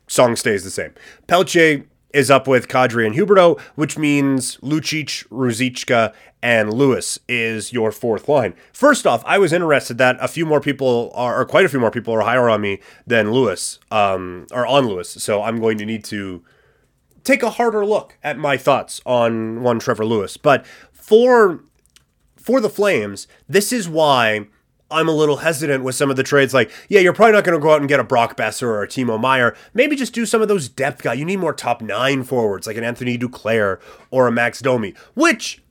song 0.06 0.34
stays 0.36 0.64
the 0.64 0.70
same. 0.70 0.94
Pelletier 1.26 1.84
is 2.12 2.30
up 2.30 2.46
with 2.46 2.68
Kadri 2.68 3.06
and 3.06 3.14
Huberdeau, 3.14 3.60
which 3.74 3.98
means 3.98 4.56
Lucic, 4.58 5.26
Ruzicka, 5.28 6.12
and 6.42 6.72
Lewis 6.72 7.18
is 7.28 7.72
your 7.72 7.92
fourth 7.92 8.28
line. 8.28 8.54
First 8.72 9.06
off, 9.06 9.22
I 9.26 9.38
was 9.38 9.52
interested 9.52 9.98
that 9.98 10.16
a 10.20 10.28
few 10.28 10.46
more 10.46 10.60
people 10.60 11.12
are, 11.14 11.40
or 11.40 11.44
quite 11.44 11.64
a 11.64 11.68
few 11.68 11.80
more 11.80 11.90
people 11.90 12.14
are 12.14 12.22
higher 12.22 12.48
on 12.48 12.60
me 12.60 12.80
than 13.06 13.32
Lewis, 13.32 13.78
um, 13.90 14.46
or 14.52 14.66
on 14.66 14.86
Lewis. 14.86 15.10
So 15.10 15.42
I'm 15.42 15.60
going 15.60 15.78
to 15.78 15.86
need 15.86 16.04
to 16.04 16.42
take 17.24 17.42
a 17.42 17.50
harder 17.50 17.84
look 17.84 18.16
at 18.22 18.38
my 18.38 18.56
thoughts 18.56 19.00
on 19.04 19.62
one 19.62 19.78
Trevor 19.78 20.06
Lewis. 20.06 20.36
But 20.36 20.66
for 20.92 21.62
for 22.36 22.60
the 22.60 22.70
Flames, 22.70 23.28
this 23.48 23.72
is 23.72 23.88
why 23.88 24.46
I'm 24.90 25.08
a 25.08 25.14
little 25.14 25.38
hesitant 25.38 25.84
with 25.84 25.94
some 25.94 26.10
of 26.10 26.16
the 26.16 26.22
trades. 26.22 26.52
Like, 26.52 26.70
yeah, 26.88 27.00
you're 27.00 27.12
probably 27.12 27.32
not 27.32 27.44
going 27.44 27.58
to 27.58 27.62
go 27.62 27.72
out 27.72 27.80
and 27.80 27.88
get 27.88 28.00
a 28.00 28.04
Brock 28.04 28.36
Boeser 28.36 28.64
or 28.64 28.82
a 28.82 28.88
Timo 28.88 29.20
Meier. 29.20 29.56
Maybe 29.74 29.96
just 29.96 30.12
do 30.12 30.26
some 30.26 30.42
of 30.42 30.48
those 30.48 30.68
depth 30.68 31.02
guys. 31.02 31.18
You 31.18 31.24
need 31.24 31.38
more 31.38 31.54
top 31.54 31.80
nine 31.80 32.24
forwards, 32.24 32.66
like 32.66 32.76
an 32.76 32.84
Anthony 32.84 33.16
Duclair 33.16 33.80
or 34.10 34.26
a 34.26 34.32
Max 34.32 34.60
Domi. 34.60 34.94
Which, 35.14 35.62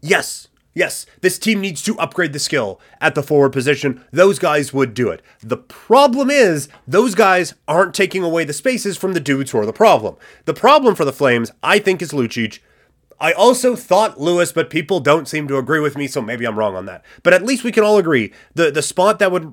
yes, 0.00 0.48
yes, 0.74 1.06
this 1.20 1.38
team 1.38 1.60
needs 1.60 1.82
to 1.82 1.98
upgrade 1.98 2.32
the 2.32 2.38
skill 2.38 2.80
at 3.00 3.14
the 3.14 3.22
forward 3.22 3.52
position. 3.52 4.04
Those 4.12 4.38
guys 4.38 4.72
would 4.72 4.94
do 4.94 5.10
it. 5.10 5.22
The 5.40 5.56
problem 5.56 6.30
is, 6.30 6.68
those 6.86 7.14
guys 7.14 7.54
aren't 7.66 7.94
taking 7.94 8.22
away 8.22 8.44
the 8.44 8.52
spaces 8.52 8.96
from 8.96 9.12
the 9.12 9.20
dudes 9.20 9.50
who 9.50 9.58
are 9.58 9.66
the 9.66 9.72
problem. 9.72 10.16
The 10.44 10.54
problem 10.54 10.94
for 10.94 11.04
the 11.04 11.12
Flames, 11.12 11.52
I 11.62 11.78
think, 11.78 12.02
is 12.02 12.12
Lucic. 12.12 12.58
I 13.20 13.32
also 13.32 13.74
thought 13.74 14.20
Lewis, 14.20 14.52
but 14.52 14.70
people 14.70 15.00
don't 15.00 15.28
seem 15.28 15.48
to 15.48 15.58
agree 15.58 15.80
with 15.80 15.96
me, 15.96 16.06
so 16.06 16.20
maybe 16.20 16.46
I'm 16.46 16.58
wrong 16.58 16.76
on 16.76 16.86
that. 16.86 17.04
But 17.22 17.34
at 17.34 17.44
least 17.44 17.64
we 17.64 17.72
can 17.72 17.84
all 17.84 17.98
agree 17.98 18.32
the 18.54 18.70
the 18.70 18.82
spot 18.82 19.18
that 19.18 19.32
would 19.32 19.52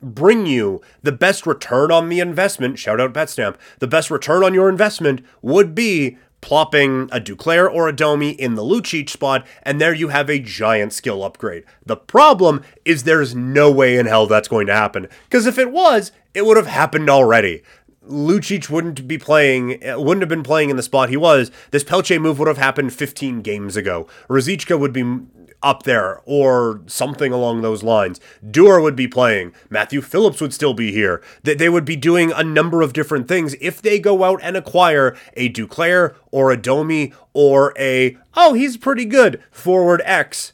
bring 0.00 0.46
you 0.46 0.80
the 1.02 1.12
best 1.12 1.46
return 1.46 1.90
on 1.90 2.08
the 2.08 2.20
investment, 2.20 2.78
shout 2.78 3.00
out 3.00 3.12
Betstamp, 3.12 3.56
the 3.80 3.86
best 3.86 4.10
return 4.10 4.44
on 4.44 4.54
your 4.54 4.68
investment 4.68 5.22
would 5.42 5.74
be 5.74 6.16
plopping 6.40 7.08
a 7.10 7.20
Duclair 7.20 7.68
or 7.68 7.88
a 7.88 7.92
Domi 7.92 8.30
in 8.30 8.54
the 8.54 8.62
Lucic 8.62 9.10
spot, 9.10 9.44
and 9.64 9.80
there 9.80 9.94
you 9.94 10.08
have 10.08 10.30
a 10.30 10.38
giant 10.38 10.92
skill 10.92 11.24
upgrade. 11.24 11.64
The 11.84 11.96
problem 11.96 12.62
is 12.84 13.02
there's 13.02 13.34
no 13.34 13.72
way 13.72 13.96
in 13.96 14.06
hell 14.06 14.28
that's 14.28 14.46
going 14.46 14.68
to 14.68 14.74
happen, 14.74 15.08
because 15.28 15.46
if 15.46 15.58
it 15.58 15.72
was, 15.72 16.12
it 16.34 16.46
would 16.46 16.56
have 16.56 16.68
happened 16.68 17.10
already. 17.10 17.64
Lucic 18.08 18.70
wouldn't 18.70 19.06
be 19.06 19.18
playing, 19.18 19.78
wouldn't 19.82 20.22
have 20.22 20.28
been 20.28 20.42
playing 20.42 20.70
in 20.70 20.76
the 20.76 20.82
spot 20.82 21.10
he 21.10 21.16
was. 21.16 21.50
This 21.70 21.84
Pelletier 21.84 22.20
move 22.20 22.38
would 22.38 22.48
have 22.48 22.58
happened 22.58 22.92
15 22.92 23.42
games 23.42 23.76
ago. 23.76 24.06
Ruzicka 24.28 24.78
would 24.78 24.92
be 24.92 25.20
up 25.62 25.82
there 25.82 26.20
or 26.24 26.82
something 26.86 27.32
along 27.32 27.62
those 27.62 27.82
lines. 27.82 28.20
Dewar 28.48 28.80
would 28.80 28.96
be 28.96 29.08
playing. 29.08 29.52
Matthew 29.70 30.00
Phillips 30.00 30.40
would 30.40 30.54
still 30.54 30.74
be 30.74 30.92
here. 30.92 31.22
They 31.42 31.68
would 31.68 31.84
be 31.84 31.96
doing 31.96 32.32
a 32.32 32.44
number 32.44 32.82
of 32.82 32.92
different 32.92 33.28
things 33.28 33.54
if 33.60 33.82
they 33.82 33.98
go 33.98 34.24
out 34.24 34.40
and 34.42 34.56
acquire 34.56 35.16
a 35.36 35.50
Duclair 35.50 36.14
or 36.30 36.50
a 36.50 36.56
Domi 36.56 37.12
or 37.32 37.74
a 37.78 38.16
oh 38.36 38.54
he's 38.54 38.76
pretty 38.76 39.04
good 39.04 39.42
forward 39.50 40.02
X 40.04 40.52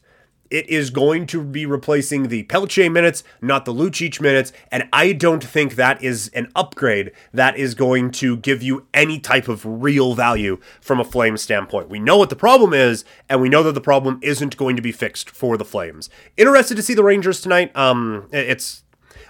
it 0.51 0.69
is 0.69 0.91
going 0.91 1.27
to 1.27 1.43
be 1.43 1.67
replacing 1.67 2.29
the 2.29 2.45
Pelletier 2.45 2.91
minutes, 2.91 3.25
not 3.41 3.65
the 3.65 3.75
Lucic 3.75 4.21
minutes, 4.21 4.53
and 4.71 4.89
I 4.93 5.13
don't 5.13 5.43
think 5.43 5.75
that 5.75 6.03
is 6.03 6.31
an 6.35 6.51
upgrade 6.55 7.13
that 7.33 7.57
is 7.57 7.75
going 7.75 8.11
to 8.13 8.37
give 8.37 8.63
you 8.63 8.87
any 8.95 9.19
type 9.19 9.49
of 9.49 9.65
real 9.65 10.15
value 10.15 10.59
from 10.81 11.01
a 11.01 11.05
Flames 11.05 11.43
standpoint. 11.43 11.89
We 11.89 11.99
know 11.99 12.17
what 12.17 12.31
the 12.31 12.37
problem 12.37 12.73
is, 12.73 13.05
and 13.29 13.41
we 13.41 13.49
know 13.49 13.63
that 13.65 13.73
the 13.73 13.81
problem 13.81 14.21
isn't 14.23 14.57
going 14.57 14.77
to 14.77 14.83
be 14.83 14.93
fixed 14.93 15.31
for 15.31 15.57
the 15.57 15.65
Flames. 15.65 16.09
Interested 16.37 16.77
to 16.77 16.83
see 16.83 16.95
the 16.95 17.03
Rangers 17.03 17.41
tonight. 17.41 17.75
Um, 17.77 18.29
it's 18.31 18.84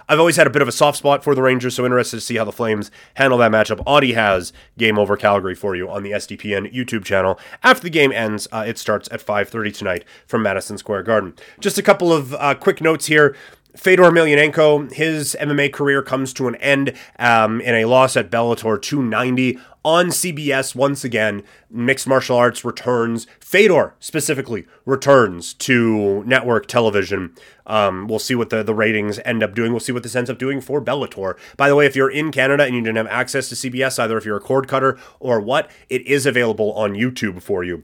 I've 0.07 0.19
always 0.19 0.35
had 0.35 0.47
a 0.47 0.51
bit 0.51 0.61
of 0.61 0.67
a 0.67 0.71
soft 0.71 0.97
spot 0.97 1.23
for 1.23 1.33
the 1.33 1.41
Rangers, 1.41 1.75
so 1.75 1.85
interested 1.85 2.17
to 2.17 2.21
see 2.21 2.35
how 2.35 2.45
the 2.45 2.51
Flames 2.51 2.91
handle 3.15 3.39
that 3.39 3.51
matchup. 3.51 3.81
Audie 3.85 4.13
has 4.13 4.53
Game 4.77 4.99
Over 4.99 5.17
Calgary 5.17 5.55
for 5.55 5.75
you 5.75 5.89
on 5.89 6.03
the 6.03 6.11
SDPN 6.11 6.73
YouTube 6.73 7.03
channel. 7.03 7.39
After 7.63 7.83
the 7.83 7.89
game 7.89 8.11
ends, 8.11 8.47
uh, 8.51 8.63
it 8.67 8.77
starts 8.77 9.09
at 9.11 9.25
5.30 9.25 9.75
tonight 9.75 10.05
from 10.27 10.43
Madison 10.43 10.77
Square 10.77 11.03
Garden. 11.03 11.33
Just 11.59 11.77
a 11.77 11.83
couple 11.83 12.13
of 12.13 12.33
uh, 12.35 12.55
quick 12.55 12.81
notes 12.81 13.07
here. 13.07 13.35
Fedor 13.75 14.03
Emelianenko, 14.03 14.91
his 14.93 15.35
MMA 15.39 15.71
career 15.71 16.01
comes 16.01 16.33
to 16.33 16.47
an 16.47 16.55
end 16.55 16.93
um, 17.19 17.59
in 17.61 17.75
a 17.75 17.85
loss 17.85 18.15
at 18.15 18.31
Bellator 18.31 18.81
290 18.81 19.59
on 19.83 20.07
CBS 20.07 20.73
once 20.73 21.03
again. 21.03 21.43
Mixed 21.69 22.07
martial 22.07 22.37
arts 22.37 22.63
returns. 22.63 23.27
Fedor 23.39 23.93
specifically 23.99 24.65
returns 24.85 25.53
to 25.55 26.23
network 26.23 26.67
television. 26.67 27.35
Um, 27.67 28.07
we'll 28.07 28.19
see 28.19 28.33
what 28.33 28.49
the, 28.49 28.63
the 28.63 28.73
ratings 28.73 29.19
end 29.25 29.43
up 29.43 29.53
doing. 29.53 29.71
We'll 29.71 29.79
see 29.79 29.91
what 29.91 30.03
this 30.03 30.15
ends 30.15 30.29
up 30.29 30.39
doing 30.39 30.61
for 30.61 30.81
Bellator. 30.81 31.37
By 31.57 31.67
the 31.69 31.75
way, 31.75 31.85
if 31.85 31.95
you're 31.95 32.09
in 32.09 32.31
Canada 32.31 32.63
and 32.63 32.73
you 32.73 32.81
didn't 32.81 32.97
have 32.97 33.07
access 33.07 33.49
to 33.49 33.55
CBS, 33.55 33.99
either 33.99 34.17
if 34.17 34.25
you're 34.25 34.37
a 34.37 34.41
cord 34.41 34.67
cutter 34.67 34.97
or 35.19 35.39
what, 35.39 35.69
it 35.89 36.05
is 36.07 36.25
available 36.25 36.73
on 36.73 36.93
YouTube 36.93 37.41
for 37.41 37.63
you. 37.63 37.83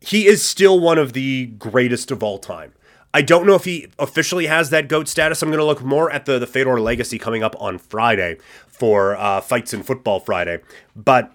He 0.00 0.26
is 0.26 0.46
still 0.46 0.80
one 0.80 0.98
of 0.98 1.12
the 1.12 1.46
greatest 1.46 2.10
of 2.10 2.22
all 2.22 2.38
time. 2.38 2.72
I 3.14 3.22
don't 3.22 3.46
know 3.46 3.54
if 3.54 3.64
he 3.64 3.86
officially 3.96 4.46
has 4.46 4.70
that 4.70 4.88
GOAT 4.88 5.06
status. 5.06 5.40
I'm 5.40 5.48
going 5.48 5.60
to 5.60 5.64
look 5.64 5.82
more 5.82 6.10
at 6.10 6.26
the, 6.26 6.40
the 6.40 6.48
Fedor 6.48 6.80
legacy 6.80 7.16
coming 7.16 7.44
up 7.44 7.54
on 7.60 7.78
Friday 7.78 8.38
for 8.66 9.16
uh, 9.16 9.40
Fights 9.40 9.72
in 9.72 9.84
Football 9.84 10.18
Friday. 10.18 10.58
But 10.96 11.32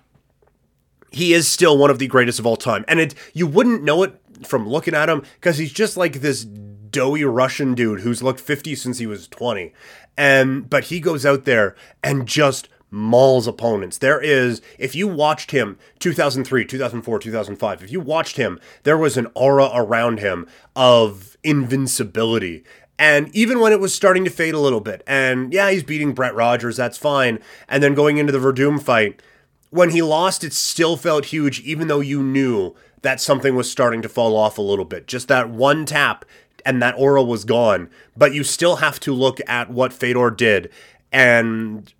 he 1.09 1.33
is 1.33 1.47
still 1.47 1.77
one 1.77 1.89
of 1.89 1.97
the 1.97 2.07
greatest 2.07 2.37
of 2.37 2.45
all 2.45 2.57
time. 2.57 2.83
And 2.89 2.99
it 2.99 3.15
you 3.33 3.47
wouldn't 3.47 3.81
know 3.81 4.03
it 4.03 4.19
from 4.45 4.67
looking 4.67 4.93
at 4.93 5.09
him 5.09 5.23
because 5.35 5.57
he's 5.57 5.71
just 5.71 5.95
like 5.95 6.19
this 6.19 6.43
doughy 6.43 7.23
Russian 7.23 7.75
dude 7.75 8.01
who's 8.01 8.21
looked 8.21 8.41
50 8.41 8.75
since 8.75 8.97
he 8.97 9.07
was 9.07 9.29
20. 9.29 9.73
And 10.17 10.69
but 10.69 10.85
he 10.85 10.99
goes 10.99 11.25
out 11.25 11.45
there 11.45 11.75
and 12.03 12.27
just 12.27 12.67
mauls 12.91 13.47
opponents. 13.47 13.97
There 13.97 14.21
is, 14.21 14.61
if 14.77 14.95
you 14.95 15.07
watched 15.07 15.51
him 15.51 15.77
2003, 15.99 16.65
2004, 16.65 17.19
2005, 17.19 17.83
if 17.83 17.91
you 17.91 17.99
watched 17.99 18.37
him, 18.37 18.59
there 18.83 18.97
was 18.97 19.17
an 19.17 19.27
aura 19.35 19.69
around 19.73 20.19
him 20.19 20.47
of 20.75 21.37
invincibility. 21.43 22.63
And 22.97 23.33
even 23.33 23.59
when 23.59 23.71
it 23.71 23.79
was 23.79 23.93
starting 23.93 24.25
to 24.25 24.29
fade 24.29 24.53
a 24.53 24.59
little 24.59 24.81
bit, 24.81 25.03
and 25.07 25.53
yeah, 25.53 25.71
he's 25.71 25.83
beating 25.83 26.13
Brett 26.13 26.35
Rogers, 26.35 26.77
that's 26.77 26.97
fine. 26.97 27.39
And 27.67 27.81
then 27.81 27.95
going 27.95 28.17
into 28.17 28.33
the 28.33 28.39
Werdum 28.39 28.81
fight, 28.81 29.21
when 29.69 29.91
he 29.91 30.01
lost, 30.01 30.43
it 30.43 30.51
still 30.51 30.97
felt 30.97 31.25
huge, 31.25 31.61
even 31.61 31.87
though 31.87 31.99
you 32.01 32.21
knew 32.21 32.75
that 33.01 33.21
something 33.21 33.55
was 33.55 33.71
starting 33.71 34.01
to 34.01 34.09
fall 34.09 34.35
off 34.35 34.57
a 34.57 34.63
little 34.63 34.83
bit. 34.83 35.07
Just 35.07 35.27
that 35.29 35.49
one 35.49 35.85
tap 35.85 36.25
and 36.65 36.81
that 36.81 36.95
aura 36.97 37.23
was 37.23 37.45
gone. 37.45 37.89
But 38.17 38.33
you 38.33 38.43
still 38.43 38.77
have 38.77 38.99
to 39.01 39.13
look 39.13 39.39
at 39.47 39.69
what 39.69 39.93
Fedor 39.93 40.31
did 40.31 40.69
and 41.11 41.93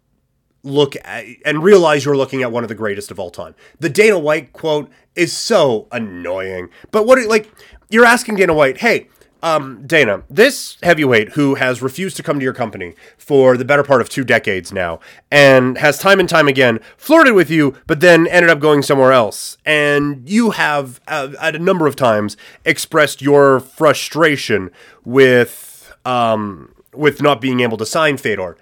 look 0.64 0.96
at 1.04 1.26
and 1.46 1.64
realize 1.64 2.06
you're 2.06 2.18
looking 2.18 2.44
at 2.44 2.52
one 2.52 2.64
of 2.64 2.70
the 2.70 2.76
greatest 2.76 3.12
of 3.12 3.20
all 3.20 3.30
time. 3.30 3.56
The 3.80 3.90
Dana 3.90 4.20
White 4.20 4.54
quote 4.54 4.90
is 5.16 5.36
so 5.36 5.88
annoying. 5.92 6.70
But 6.92 7.06
what 7.06 7.18
are, 7.18 7.28
like 7.28 7.50
you're 7.90 8.06
asking 8.06 8.36
Dana 8.36 8.54
White, 8.54 8.78
"Hey, 8.78 9.08
um, 9.42 9.86
Dana, 9.86 10.24
this 10.30 10.78
heavyweight 10.84 11.30
who 11.30 11.56
has 11.56 11.82
refused 11.82 12.18
to 12.18 12.24
come 12.24 12.40
to 12.40 12.44
your 12.44 12.54
company 12.54 12.96
for 13.18 13.56
the 13.56 13.66
better 13.66 13.84
part 13.84 14.02
of 14.02 14.10
two 14.10 14.24
decades 14.24 14.74
now 14.74 15.00
and 15.32 15.78
has 15.78 15.98
time 15.98 16.20
and 16.20 16.28
time 16.28 16.48
again 16.48 16.80
flirted 16.98 17.34
with 17.34 17.50
you, 17.50 17.76
but 17.88 18.02
then 18.02 18.28
ended 18.28 18.50
up 18.50 18.60
going 18.60 18.82
somewhere 18.82 19.14
else. 19.14 19.58
And 19.66 20.28
you 20.30 20.52
have, 20.52 21.00
uh, 21.08 21.30
at 21.40 21.56
a 21.56 21.60
number 21.60 21.88
of 21.88 21.96
times, 21.96 22.36
expressed 22.66 23.22
your 23.22 23.60
frustration 23.60 24.72
with, 25.06 25.94
um, 26.06 26.74
with 26.94 27.22
not 27.22 27.40
being 27.40 27.62
able 27.62 27.78
to 27.78 27.86
sign 27.86 28.18
Fedor. 28.18 28.58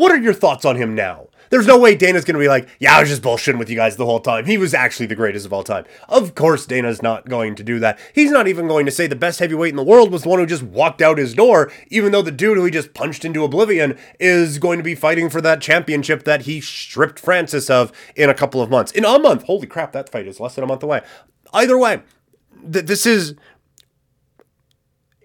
What 0.00 0.12
are 0.12 0.16
your 0.16 0.32
thoughts 0.32 0.64
on 0.64 0.76
him 0.76 0.94
now? 0.94 1.28
There's 1.50 1.66
no 1.66 1.78
way 1.78 1.94
Dana's 1.94 2.24
going 2.24 2.36
to 2.36 2.40
be 2.40 2.48
like, 2.48 2.70
yeah, 2.78 2.96
I 2.96 3.00
was 3.00 3.10
just 3.10 3.20
bullshitting 3.20 3.58
with 3.58 3.68
you 3.68 3.76
guys 3.76 3.96
the 3.96 4.06
whole 4.06 4.18
time. 4.18 4.46
He 4.46 4.56
was 4.56 4.72
actually 4.72 5.04
the 5.04 5.14
greatest 5.14 5.44
of 5.44 5.52
all 5.52 5.62
time. 5.62 5.84
Of 6.08 6.34
course, 6.34 6.64
Dana's 6.64 7.02
not 7.02 7.28
going 7.28 7.54
to 7.56 7.62
do 7.62 7.78
that. 7.80 7.98
He's 8.14 8.30
not 8.30 8.48
even 8.48 8.66
going 8.66 8.86
to 8.86 8.92
say 8.92 9.06
the 9.06 9.14
best 9.14 9.40
heavyweight 9.40 9.68
in 9.68 9.76
the 9.76 9.82
world 9.84 10.10
was 10.10 10.22
the 10.22 10.30
one 10.30 10.38
who 10.38 10.46
just 10.46 10.62
walked 10.62 11.02
out 11.02 11.18
his 11.18 11.34
door, 11.34 11.70
even 11.88 12.12
though 12.12 12.22
the 12.22 12.30
dude 12.30 12.56
who 12.56 12.64
he 12.64 12.70
just 12.70 12.94
punched 12.94 13.26
into 13.26 13.44
oblivion 13.44 13.98
is 14.18 14.58
going 14.58 14.78
to 14.78 14.82
be 14.82 14.94
fighting 14.94 15.28
for 15.28 15.42
that 15.42 15.60
championship 15.60 16.24
that 16.24 16.42
he 16.42 16.62
stripped 16.62 17.20
Francis 17.20 17.68
of 17.68 17.92
in 18.16 18.30
a 18.30 18.34
couple 18.34 18.62
of 18.62 18.70
months. 18.70 18.92
In 18.92 19.04
a 19.04 19.18
month. 19.18 19.42
Holy 19.42 19.66
crap, 19.66 19.92
that 19.92 20.08
fight 20.08 20.26
is 20.26 20.40
less 20.40 20.54
than 20.54 20.64
a 20.64 20.66
month 20.66 20.82
away. 20.82 21.02
Either 21.52 21.76
way, 21.76 22.00
th- 22.72 22.86
this 22.86 23.04
is 23.04 23.34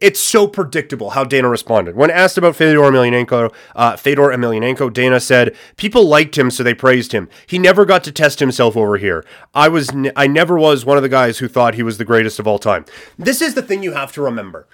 it's 0.01 0.19
so 0.19 0.47
predictable 0.47 1.11
how 1.11 1.23
Dana 1.23 1.47
responded. 1.47 1.95
When 1.95 2.11
asked 2.11 2.37
about 2.37 2.55
Fedor 2.55 2.79
Emelianenko, 2.79 3.53
uh, 3.75 3.95
Fedor 3.95 4.29
Emelianenko, 4.29 4.91
Dana 4.91 5.19
said, 5.19 5.55
"People 5.77 6.07
liked 6.07 6.37
him, 6.37 6.51
so 6.51 6.63
they 6.63 6.73
praised 6.73 7.11
him. 7.11 7.29
He 7.47 7.57
never 7.57 7.85
got 7.85 8.03
to 8.03 8.11
test 8.11 8.39
himself 8.39 8.75
over 8.75 8.97
here. 8.97 9.25
I 9.53 9.69
was, 9.69 9.89
n- 9.91 10.11
I 10.15 10.27
never 10.27 10.57
was 10.57 10.85
one 10.85 10.97
of 10.97 11.03
the 11.03 11.09
guys 11.09 11.37
who 11.37 11.47
thought 11.47 11.75
he 11.75 11.83
was 11.83 11.97
the 11.97 12.05
greatest 12.05 12.39
of 12.39 12.47
all 12.47 12.59
time." 12.59 12.85
This 13.17 13.41
is 13.41 13.53
the 13.53 13.61
thing 13.61 13.83
you 13.83 13.93
have 13.93 14.11
to 14.13 14.21
remember. 14.21 14.67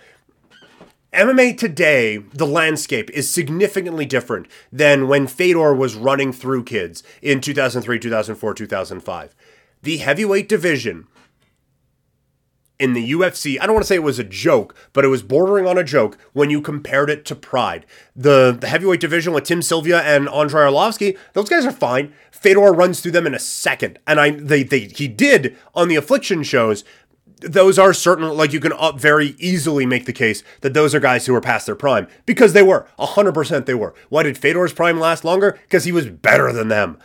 MMA 1.14 1.58
today, 1.58 2.20
the 2.34 2.48
landscape 2.48 3.10
is 3.12 3.30
significantly 3.30 4.06
different 4.06 4.48
than 4.72 5.10
when 5.10 5.28
Fedor 5.28 5.74
was 5.74 5.94
running 5.94 6.32
through 6.32 6.64
kids 6.64 7.04
in 7.22 7.42
2003, 7.42 8.00
2004, 8.00 8.54
2005. 8.54 9.36
The 9.84 9.98
heavyweight 9.98 10.48
division 10.48 11.08
in 12.82 12.94
the 12.94 13.12
UFC. 13.12 13.60
I 13.62 13.66
don't 13.68 13.76
want 13.76 13.84
to 13.84 13.88
say 13.88 13.96
it 13.96 14.04
was 14.04 14.18
a 14.18 14.24
joke, 14.24 14.76
but 14.92 15.06
it 15.06 15.10
was 15.10 15.22
bordering 15.22 15.68
on 15.68 15.78
a 15.78 15.84
joke 15.84 16.18
when 16.34 16.50
you 16.50 16.62
compared 16.62 17.12
it 17.12 17.24
to 17.26 17.36
Pride. 17.36 17.86
The 18.16 18.58
the 18.60 18.68
heavyweight 18.68 19.00
division 19.00 19.34
with 19.34 19.44
Tim 19.44 19.62
Sylvia 19.62 20.02
and 20.02 20.28
Andrei 20.28 20.64
Arlovsky, 20.64 21.18
those 21.34 21.48
guys 21.48 21.66
are 21.66 21.72
fine. 21.72 22.12
Fedor 22.32 22.74
runs 22.74 23.00
through 23.00 23.12
them 23.12 23.28
in 23.28 23.36
a 23.36 23.40
second, 23.40 24.00
and 24.08 24.20
I 24.20 24.32
they 24.32 24.64
they 24.64 24.80
he 24.80 25.08
did 25.08 25.56
on 25.76 25.88
the 25.88 25.96
Affliction 25.96 26.42
shows. 26.42 26.84
Those 27.42 27.80
are 27.80 27.94
certain, 27.94 28.30
like 28.30 28.54
you 28.54 28.60
can 28.60 28.74
up 28.74 29.00
very 29.00 29.36
easily 29.40 29.86
make 29.88 30.06
the 30.06 30.14
case 30.14 30.44
that 30.62 30.76
those 30.76 30.94
are 30.94 31.00
guys 31.00 31.26
who 31.26 31.34
are 31.34 31.42
past 31.42 31.66
their 31.66 31.76
prime 31.76 32.08
because 32.28 32.54
they 32.54 32.62
were 32.62 32.88
100% 33.00 33.66
they 33.66 33.74
were. 33.74 33.96
Why 34.10 34.22
did 34.22 34.38
Fedor's 34.38 34.74
prime 34.74 35.00
last 35.00 35.26
longer? 35.26 35.58
Because 35.64 35.84
he 35.84 35.92
was 35.92 36.08
better 36.08 36.54
than 36.54 36.68
them. 36.68 37.00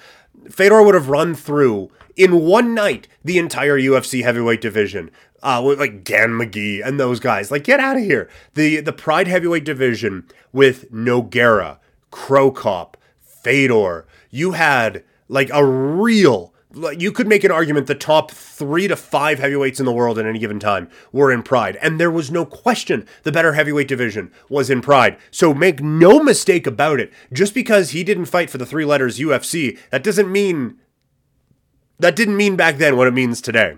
Fedor 0.50 0.82
would 0.82 0.94
have 0.94 1.08
run 1.08 1.34
through 1.34 1.90
in 2.16 2.40
one 2.40 2.74
night 2.74 3.08
the 3.24 3.38
entire 3.38 3.78
UFC 3.78 4.22
heavyweight 4.22 4.60
division. 4.60 5.10
Uh, 5.42 5.62
with 5.64 5.78
like 5.78 6.02
Dan 6.02 6.30
McGee 6.30 6.84
and 6.84 6.98
those 6.98 7.20
guys. 7.20 7.50
Like, 7.50 7.62
get 7.62 7.78
out 7.78 7.96
of 7.96 8.02
here. 8.02 8.28
The 8.54 8.80
the 8.80 8.92
Pride 8.92 9.28
heavyweight 9.28 9.64
division 9.64 10.26
with 10.52 10.90
Nogueira, 10.90 11.78
Cro 12.10 12.50
Cop, 12.50 12.96
Fedor. 13.20 14.06
You 14.30 14.52
had 14.52 15.04
like 15.28 15.50
a 15.52 15.64
real 15.64 16.52
you 16.96 17.10
could 17.10 17.26
make 17.26 17.44
an 17.44 17.50
argument 17.50 17.86
the 17.86 17.94
top 17.94 18.30
three 18.30 18.86
to 18.88 18.96
five 18.96 19.38
heavyweights 19.38 19.80
in 19.80 19.86
the 19.86 19.92
world 19.92 20.18
at 20.18 20.26
any 20.26 20.38
given 20.38 20.60
time 20.60 20.90
were 21.12 21.32
in 21.32 21.42
Pride, 21.42 21.76
and 21.76 21.98
there 21.98 22.10
was 22.10 22.30
no 22.30 22.44
question 22.44 23.06
the 23.22 23.32
better 23.32 23.54
heavyweight 23.54 23.88
division 23.88 24.30
was 24.48 24.68
in 24.68 24.82
Pride. 24.82 25.16
So 25.30 25.54
make 25.54 25.80
no 25.80 26.22
mistake 26.22 26.66
about 26.66 27.00
it. 27.00 27.12
Just 27.32 27.54
because 27.54 27.90
he 27.90 28.04
didn't 28.04 28.26
fight 28.26 28.50
for 28.50 28.58
the 28.58 28.66
three 28.66 28.84
letters 28.84 29.18
UFC, 29.18 29.78
that 29.90 30.02
doesn't 30.04 30.30
mean 30.30 30.78
that 31.98 32.16
didn't 32.16 32.36
mean 32.36 32.56
back 32.56 32.76
then 32.76 32.96
what 32.96 33.06
it 33.06 33.14
means 33.14 33.40
today. 33.40 33.76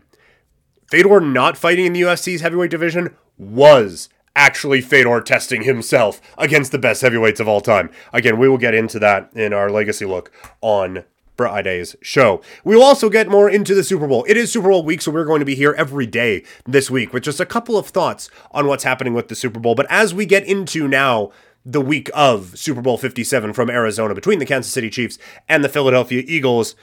Fedor 0.91 1.21
not 1.21 1.57
fighting 1.57 1.87
in 1.87 1.93
the 1.93 2.03
UFC's 2.03 2.41
heavyweight 2.41 2.71
division 2.71 3.15
was 3.37 4.09
actually 4.35 4.81
Fedor 4.81 5.21
testing 5.21 5.63
himself 5.63 6.21
against 6.39 6.73
the 6.73 6.79
best 6.79 7.03
heavyweights 7.03 7.41
of 7.41 7.49
all 7.49 7.61
time. 7.61 7.91
Again, 8.13 8.39
we 8.39 8.49
will 8.49 8.59
get 8.59 8.75
into 8.75 8.99
that 9.01 9.31
in 9.35 9.53
our 9.53 9.69
legacy 9.69 10.07
look 10.07 10.31
on 10.61 11.05
Friday's 11.37 11.95
show. 12.03 12.41
We 12.65 12.75
will 12.75 12.83
also 12.83 13.09
get 13.09 13.29
more 13.29 13.49
into 13.49 13.75
the 13.75 13.85
Super 13.85 14.07
Bowl. 14.07 14.25
It 14.29 14.37
is 14.37 14.53
Super 14.53 14.69
Bowl 14.69 14.83
week, 14.83 15.03
so 15.03 15.13
we're 15.13 15.25
going 15.25 15.39
to 15.41 15.47
be 15.47 15.55
here 15.55 15.75
every 15.79 16.07
day 16.07 16.45
this 16.67 16.91
week 16.91 17.13
with 17.13 17.23
just 17.23 17.41
a 17.41 17.47
couple 17.47 17.77
of 17.77 17.89
thoughts 17.89 18.29
on 18.51 18.67
what's 18.67 18.85
happening 18.85 19.15
with 19.15 19.29
the 19.29 19.37
Super 19.37 19.61
Bowl. 19.61 19.75
But 19.75 19.87
as 19.89 20.13
we 20.13 20.27
get 20.27 20.45
into 20.45 20.89
now 20.89 21.31
the 21.65 21.81
week 21.81 22.11
of 22.15 22.59
Super 22.59 22.81
Bowl 22.81 22.99
57 22.99 23.53
from 23.53 23.71
Arizona 23.71 24.15
between 24.15 24.39
the 24.39 24.47
Kansas 24.47 24.73
City 24.73 24.91
Chiefs 24.91 25.19
and 25.49 25.63
the 25.63 25.69
Philadelphia 25.69 26.25
Eagles, 26.27 26.75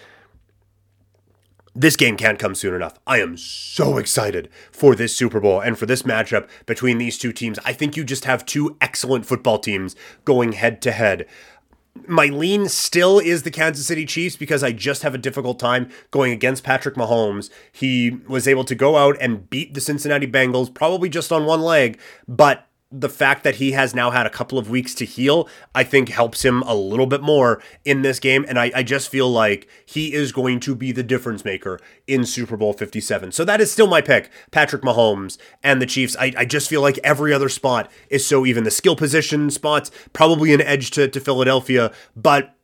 this 1.76 1.98
game 1.98 2.16
can't 2.16 2.40
come 2.40 2.56
soon 2.56 2.74
enough. 2.74 2.98
I 3.06 3.20
am 3.20 3.36
so 3.36 3.98
excited 3.98 4.50
for 4.72 4.96
this 4.96 5.16
Super 5.16 5.42
Bowl 5.42 5.60
and 5.60 5.78
for 5.78 5.86
this 5.86 6.04
matchup 6.04 6.48
between 6.66 6.98
these 6.98 7.18
two 7.18 7.34
teams. 7.34 7.60
I 7.66 7.74
think 7.74 7.98
you 7.98 8.06
just 8.06 8.26
have 8.26 8.46
two 8.46 8.78
excellent 8.80 9.26
football 9.26 9.60
teams 9.60 9.96
going 10.24 10.54
head 10.54 10.82
to 10.84 10.92
head. 10.92 11.28
My 12.08 12.26
lean 12.26 12.68
still 12.68 13.20
is 13.20 13.44
the 13.44 13.52
Kansas 13.52 13.88
City 13.88 14.06
Chiefs 14.06 14.36
because 14.36 14.64
I 14.64 14.72
just 14.72 15.04
have 15.04 15.14
a 15.14 15.20
difficult 15.20 15.60
time 15.60 15.90
going 16.12 16.32
against 16.32 16.64
Patrick 16.64 16.96
Mahomes. 16.96 17.50
He 17.72 18.20
was 18.28 18.48
able 18.48 18.66
to 18.66 18.76
go 18.76 18.98
out 18.98 19.18
and 19.20 19.50
beat 19.50 19.74
the 19.74 19.82
Cincinnati 19.82 20.28
Bengals, 20.28 20.74
probably 20.74 21.10
just 21.10 21.32
on 21.32 21.46
one 21.46 21.62
leg, 21.62 22.00
but 22.28 22.68
the 22.91 23.10
fact 23.10 23.43
that 23.43 23.56
he 23.56 23.71
has 23.71 23.95
now 23.95 24.12
had 24.12 24.26
a 24.26 24.30
couple 24.30 24.58
of 24.58 24.69
weeks 24.69 24.93
to 24.95 25.06
heal, 25.06 25.50
I 25.74 25.84
think 25.84 26.10
helps 26.10 26.45
him 26.45 26.62
a 26.63 26.76
little 26.76 27.08
bit 27.08 27.21
more 27.21 27.62
in 27.84 28.04
this 28.04 28.19
game. 28.19 28.45
And 28.48 28.60
I, 28.60 28.71
I, 28.76 28.84
just 28.84 29.10
feel 29.10 29.30
like 29.30 29.67
he 29.86 30.13
is 30.13 30.32
going 30.32 30.60
to 30.62 30.76
be 30.76 30.91
the 30.91 31.04
difference 31.04 31.43
maker 31.43 31.80
in 32.06 32.26
Super 32.26 32.56
Bowl 32.56 32.74
57. 32.74 33.32
So 33.32 33.43
that 33.43 33.60
is 33.60 33.71
still 33.71 33.88
my 33.88 34.02
pick, 34.02 34.30
Patrick 34.52 34.84
Mahomes 34.84 35.38
and 35.63 35.82
the 35.82 35.88
Chiefs. 35.88 36.15
I, 36.19 36.32
I 36.38 36.45
just 36.45 36.69
feel 36.69 36.82
like 36.82 37.00
every 37.04 37.34
other 37.34 37.50
spot 37.50 37.91
is 38.10 38.26
so 38.26 38.45
even. 38.45 38.63
The 38.63 38.71
skill 38.71 38.95
position 38.95 39.50
spots, 39.50 39.89
probably 40.13 40.54
an 40.54 40.62
edge 40.62 40.91
to, 40.91 41.08
to 41.08 41.19
Philadelphia, 41.19 41.91
but 42.15 42.56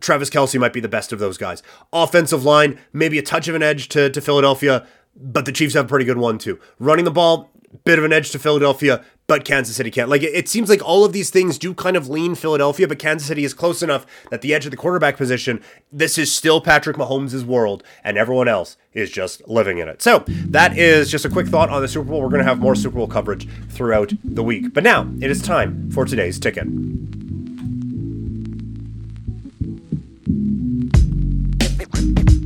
Travis 0.00 0.28
Kelce 0.28 0.58
might 0.58 0.72
be 0.72 0.80
the 0.80 0.88
best 0.88 1.12
of 1.12 1.20
those 1.20 1.38
guys. 1.38 1.62
Offensive 1.92 2.44
line, 2.44 2.78
maybe 2.92 3.18
a 3.18 3.22
touch 3.22 3.46
of 3.46 3.54
an 3.54 3.62
edge 3.62 3.88
to, 3.90 4.10
to 4.10 4.20
Philadelphia, 4.20 4.86
but 5.14 5.44
the 5.44 5.52
Chiefs 5.52 5.74
have 5.74 5.84
a 5.84 5.88
pretty 5.88 6.04
good 6.04 6.18
one 6.18 6.38
too. 6.38 6.58
Running 6.78 7.04
the 7.04 7.10
ball, 7.10 7.51
bit 7.84 7.98
of 7.98 8.04
an 8.04 8.12
edge 8.12 8.30
to 8.30 8.38
Philadelphia, 8.38 9.04
but 9.26 9.44
Kansas 9.44 9.76
City 9.76 9.90
can't. 9.90 10.08
Like 10.08 10.22
it, 10.22 10.34
it, 10.34 10.48
seems 10.48 10.68
like 10.68 10.82
all 10.82 11.04
of 11.04 11.12
these 11.12 11.30
things 11.30 11.58
do 11.58 11.74
kind 11.74 11.96
of 11.96 12.08
lean 12.08 12.34
Philadelphia, 12.34 12.86
but 12.86 12.98
Kansas 12.98 13.28
City 13.28 13.44
is 13.44 13.54
close 13.54 13.82
enough 13.82 14.06
that 14.30 14.42
the 14.42 14.54
edge 14.54 14.64
of 14.64 14.70
the 14.70 14.76
quarterback 14.76 15.16
position, 15.16 15.62
this 15.90 16.18
is 16.18 16.34
still 16.34 16.60
Patrick 16.60 16.96
Mahomes' 16.96 17.44
world, 17.44 17.82
and 18.04 18.18
everyone 18.18 18.48
else 18.48 18.76
is 18.92 19.10
just 19.10 19.46
living 19.48 19.78
in 19.78 19.88
it. 19.88 20.02
So 20.02 20.24
that 20.26 20.76
is 20.76 21.10
just 21.10 21.24
a 21.24 21.30
quick 21.30 21.46
thought 21.46 21.70
on 21.70 21.82
the 21.82 21.88
Super 21.88 22.10
Bowl. 22.10 22.20
We're 22.20 22.28
going 22.28 22.42
to 22.42 22.48
have 22.48 22.58
more 22.58 22.74
Super 22.74 22.96
Bowl 22.96 23.08
coverage 23.08 23.48
throughout 23.68 24.12
the 24.22 24.42
week. 24.42 24.74
But 24.74 24.84
now 24.84 25.08
it 25.20 25.30
is 25.30 25.40
time 25.40 25.90
for 25.90 26.04
today's 26.04 26.38
ticket. 26.38 26.66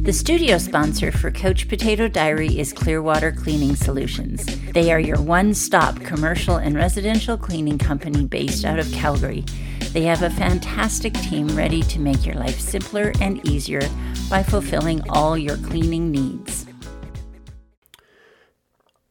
The 0.07 0.13
studio 0.13 0.57
sponsor 0.59 1.11
for 1.11 1.33
Couch 1.33 1.69
Potato 1.69 2.07
Diary 2.07 2.61
is 2.61 2.73
Clearwater 2.73 3.33
Cleaning 3.33 3.75
Solutions. 3.75 4.47
They 4.71 4.93
are 4.93 5.01
your 5.01 5.21
one 5.21 5.53
stop 5.53 5.99
commercial 5.99 6.59
and 6.59 6.77
residential 6.77 7.37
cleaning 7.37 7.77
company 7.77 8.25
based 8.25 8.65
out 8.65 8.79
of 8.79 8.89
Calgary. 8.93 9.45
They 9.91 10.03
have 10.03 10.23
a 10.23 10.31
fantastic 10.31 11.13
team 11.13 11.49
ready 11.57 11.83
to 11.83 11.99
make 11.99 12.25
your 12.25 12.37
life 12.37 12.61
simpler 12.61 13.13
and 13.21 13.45
easier 13.45 13.81
by 14.31 14.45
fulfilling 14.45 15.03
all 15.11 15.37
your 15.37 15.57
cleaning 15.57 16.13
needs. 16.13 16.67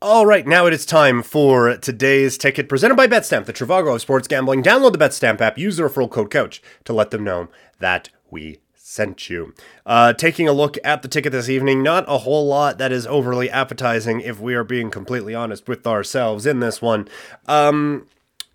All 0.01 0.25
right, 0.25 0.47
now 0.47 0.65
it 0.65 0.71
is 0.71 0.85
time 0.85 1.23
for 1.23 1.75
today's 1.75 2.37
ticket 2.37 2.69
presented 2.69 2.95
by 2.95 3.07
BetStamp, 3.07 3.43
the 3.43 3.51
Trivago 3.51 3.95
of 3.95 3.99
sports 3.99 4.29
gambling. 4.29 4.63
Download 4.63 4.93
the 4.93 4.97
BetStamp 4.97 5.41
app, 5.41 5.57
use 5.57 5.75
the 5.75 5.83
referral 5.83 6.09
code 6.09 6.31
COACH 6.31 6.61
to 6.85 6.93
let 6.93 7.11
them 7.11 7.25
know 7.25 7.49
that 7.79 8.11
we 8.31 8.59
sent 8.95 9.29
you. 9.29 9.53
Uh, 9.85 10.13
taking 10.13 10.47
a 10.47 10.53
look 10.53 10.77
at 10.83 11.01
the 11.01 11.07
ticket 11.07 11.31
this 11.31 11.49
evening, 11.49 11.83
not 11.83 12.05
a 12.07 12.19
whole 12.19 12.47
lot 12.47 12.77
that 12.77 12.91
is 12.91 13.05
overly 13.05 13.49
appetizing, 13.49 14.21
if 14.21 14.39
we 14.39 14.55
are 14.55 14.63
being 14.63 14.89
completely 14.89 15.35
honest 15.35 15.67
with 15.67 15.85
ourselves 15.85 16.45
in 16.45 16.61
this 16.61 16.81
one. 16.81 17.07
Um, 17.47 18.07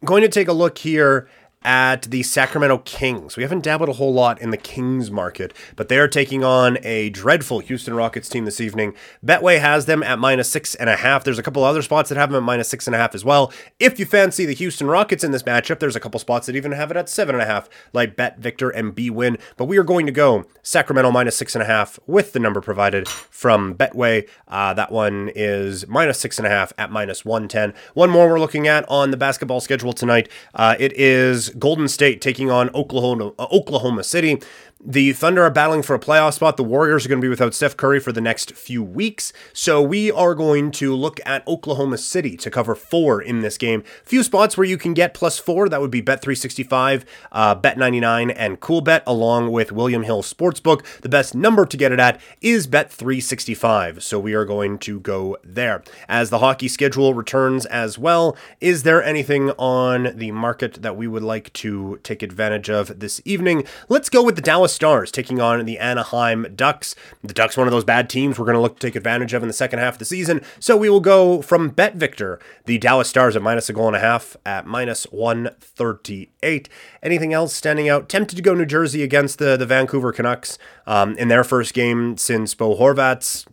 going 0.04 0.22
to 0.22 0.28
take 0.28 0.48
a 0.48 0.52
look 0.52 0.78
here 0.78 1.28
at 1.62 2.02
the 2.02 2.22
Sacramento 2.22 2.78
Kings. 2.78 3.36
We 3.36 3.42
haven't 3.42 3.64
dabbled 3.64 3.90
a 3.90 3.94
whole 3.94 4.14
lot 4.14 4.40
in 4.40 4.50
the 4.50 4.56
Kings 4.56 5.10
market, 5.10 5.52
but 5.76 5.88
they 5.88 5.98
are 5.98 6.08
taking 6.08 6.42
on 6.42 6.78
a 6.82 7.10
dreadful 7.10 7.58
Houston 7.58 7.94
Rockets 7.94 8.28
team 8.28 8.46
this 8.46 8.60
evening. 8.60 8.94
Betway 9.24 9.60
has 9.60 9.84
them 9.84 10.02
at 10.02 10.18
minus 10.18 10.48
six 10.48 10.74
and 10.74 10.88
a 10.88 10.96
half. 10.96 11.22
There's 11.22 11.38
a 11.38 11.42
couple 11.42 11.62
other 11.62 11.82
spots 11.82 12.08
that 12.08 12.16
have 12.16 12.30
them 12.30 12.42
at 12.42 12.46
minus 12.46 12.68
six 12.68 12.86
and 12.86 12.94
a 12.94 12.98
half 12.98 13.14
as 13.14 13.24
well. 13.24 13.52
If 13.78 13.98
you 13.98 14.06
fancy 14.06 14.46
the 14.46 14.54
Houston 14.54 14.86
Rockets 14.86 15.22
in 15.22 15.32
this 15.32 15.42
matchup, 15.42 15.80
there's 15.80 15.96
a 15.96 16.00
couple 16.00 16.18
spots 16.18 16.46
that 16.46 16.56
even 16.56 16.72
have 16.72 16.90
it 16.90 16.96
at 16.96 17.10
seven 17.10 17.34
and 17.34 17.42
a 17.42 17.46
half, 17.46 17.68
like 17.92 18.16
Bet 18.16 18.38
Victor 18.38 18.70
and 18.70 18.94
B 18.94 19.10
Win. 19.10 19.36
But 19.58 19.66
we 19.66 19.76
are 19.76 19.84
going 19.84 20.06
to 20.06 20.12
go 20.12 20.46
Sacramento 20.62 21.10
minus 21.10 21.36
six 21.36 21.54
and 21.54 21.62
a 21.62 21.66
half 21.66 21.98
with 22.06 22.32
the 22.32 22.38
number 22.38 22.62
provided 22.62 23.06
from 23.06 23.74
Betway. 23.74 24.26
Uh, 24.48 24.72
that 24.74 24.90
one 24.90 25.30
is 25.34 25.86
minus 25.88 26.18
six 26.18 26.38
and 26.38 26.46
a 26.46 26.50
half 26.50 26.72
at 26.78 26.90
minus 26.90 27.24
110. 27.24 27.74
One 27.92 28.08
more 28.08 28.28
we're 28.28 28.40
looking 28.40 28.66
at 28.66 28.88
on 28.88 29.10
the 29.10 29.16
basketball 29.18 29.60
schedule 29.60 29.92
tonight. 29.92 30.30
Uh, 30.54 30.76
it 30.78 30.92
is 30.94 31.49
Golden 31.58 31.88
State 31.88 32.20
taking 32.20 32.50
on 32.50 32.70
Oklahoma, 32.74 33.32
uh, 33.38 33.46
Oklahoma 33.50 34.04
City. 34.04 34.40
The 34.82 35.12
Thunder 35.12 35.42
are 35.42 35.50
battling 35.50 35.82
for 35.82 35.94
a 35.94 35.98
playoff 35.98 36.32
spot. 36.32 36.56
The 36.56 36.64
Warriors 36.64 37.04
are 37.04 37.10
going 37.10 37.20
to 37.20 37.24
be 37.24 37.28
without 37.28 37.52
Steph 37.52 37.76
Curry 37.76 38.00
for 38.00 38.12
the 38.12 38.20
next 38.22 38.52
few 38.52 38.82
weeks. 38.82 39.30
So 39.52 39.82
we 39.82 40.10
are 40.10 40.34
going 40.34 40.70
to 40.72 40.94
look 40.94 41.20
at 41.26 41.46
Oklahoma 41.46 41.98
City 41.98 42.34
to 42.38 42.50
cover 42.50 42.74
four 42.74 43.20
in 43.20 43.42
this 43.42 43.58
game. 43.58 43.82
Few 44.04 44.22
spots 44.22 44.56
where 44.56 44.66
you 44.66 44.78
can 44.78 44.94
get 44.94 45.12
plus 45.12 45.38
four. 45.38 45.68
That 45.68 45.82
would 45.82 45.90
be 45.90 46.00
Bet365, 46.00 47.04
uh, 47.30 47.56
Bet99, 47.56 48.32
and 48.34 48.58
CoolBet, 48.60 49.02
along 49.06 49.52
with 49.52 49.70
William 49.70 50.02
Hill 50.02 50.22
Sportsbook. 50.22 50.82
The 51.02 51.10
best 51.10 51.34
number 51.34 51.66
to 51.66 51.76
get 51.76 51.92
it 51.92 52.00
at 52.00 52.18
is 52.40 52.66
Bet365. 52.66 54.00
So 54.00 54.18
we 54.18 54.32
are 54.32 54.46
going 54.46 54.78
to 54.78 54.98
go 55.00 55.36
there. 55.44 55.82
As 56.08 56.30
the 56.30 56.38
hockey 56.38 56.68
schedule 56.68 57.12
returns 57.12 57.66
as 57.66 57.98
well, 57.98 58.34
is 58.62 58.84
there 58.84 59.04
anything 59.04 59.50
on 59.58 60.16
the 60.16 60.30
market 60.30 60.80
that 60.80 60.96
we 60.96 61.06
would 61.06 61.22
like 61.22 61.39
to 61.54 61.98
take 62.02 62.22
advantage 62.22 62.68
of 62.68 63.00
this 63.00 63.20
evening? 63.24 63.64
Let's 63.88 64.08
go 64.08 64.22
with 64.22 64.36
the 64.36 64.42
Dallas 64.42 64.72
Stars 64.72 65.10
taking 65.10 65.40
on 65.40 65.64
the 65.64 65.78
Anaheim 65.78 66.46
Ducks. 66.54 66.94
The 67.22 67.32
Ducks, 67.32 67.56
one 67.56 67.66
of 67.66 67.72
those 67.72 67.84
bad 67.84 68.10
teams 68.10 68.38
we're 68.38 68.44
going 68.44 68.56
to 68.56 68.60
look 68.60 68.78
to 68.78 68.86
take 68.86 68.96
advantage 68.96 69.32
of 69.32 69.42
in 69.42 69.48
the 69.48 69.54
second 69.54 69.78
half 69.78 69.94
of 69.94 69.98
the 69.98 70.04
season. 70.04 70.42
So 70.58 70.76
we 70.76 70.90
will 70.90 71.00
go 71.00 71.40
from 71.42 71.70
Bet 71.70 71.94
Victor, 71.94 72.38
the 72.66 72.78
Dallas 72.78 73.08
Stars 73.08 73.36
at 73.36 73.42
minus 73.42 73.68
a 73.68 73.72
goal 73.72 73.86
and 73.86 73.96
a 73.96 74.00
half 74.00 74.36
at 74.44 74.66
minus 74.66 75.04
138. 75.04 76.68
Anything 77.02 77.32
else 77.32 77.54
standing 77.54 77.88
out? 77.88 78.08
Tempted 78.08 78.36
to 78.36 78.42
go 78.42 78.54
New 78.54 78.66
Jersey 78.66 79.02
against 79.02 79.38
the, 79.38 79.56
the 79.56 79.66
Vancouver 79.66 80.12
Canucks 80.12 80.58
um, 80.86 81.16
in 81.16 81.28
their 81.28 81.44
first 81.44 81.74
game 81.74 82.16
since 82.16 82.54
Bo 82.54 82.76
Horvat's 82.76 83.46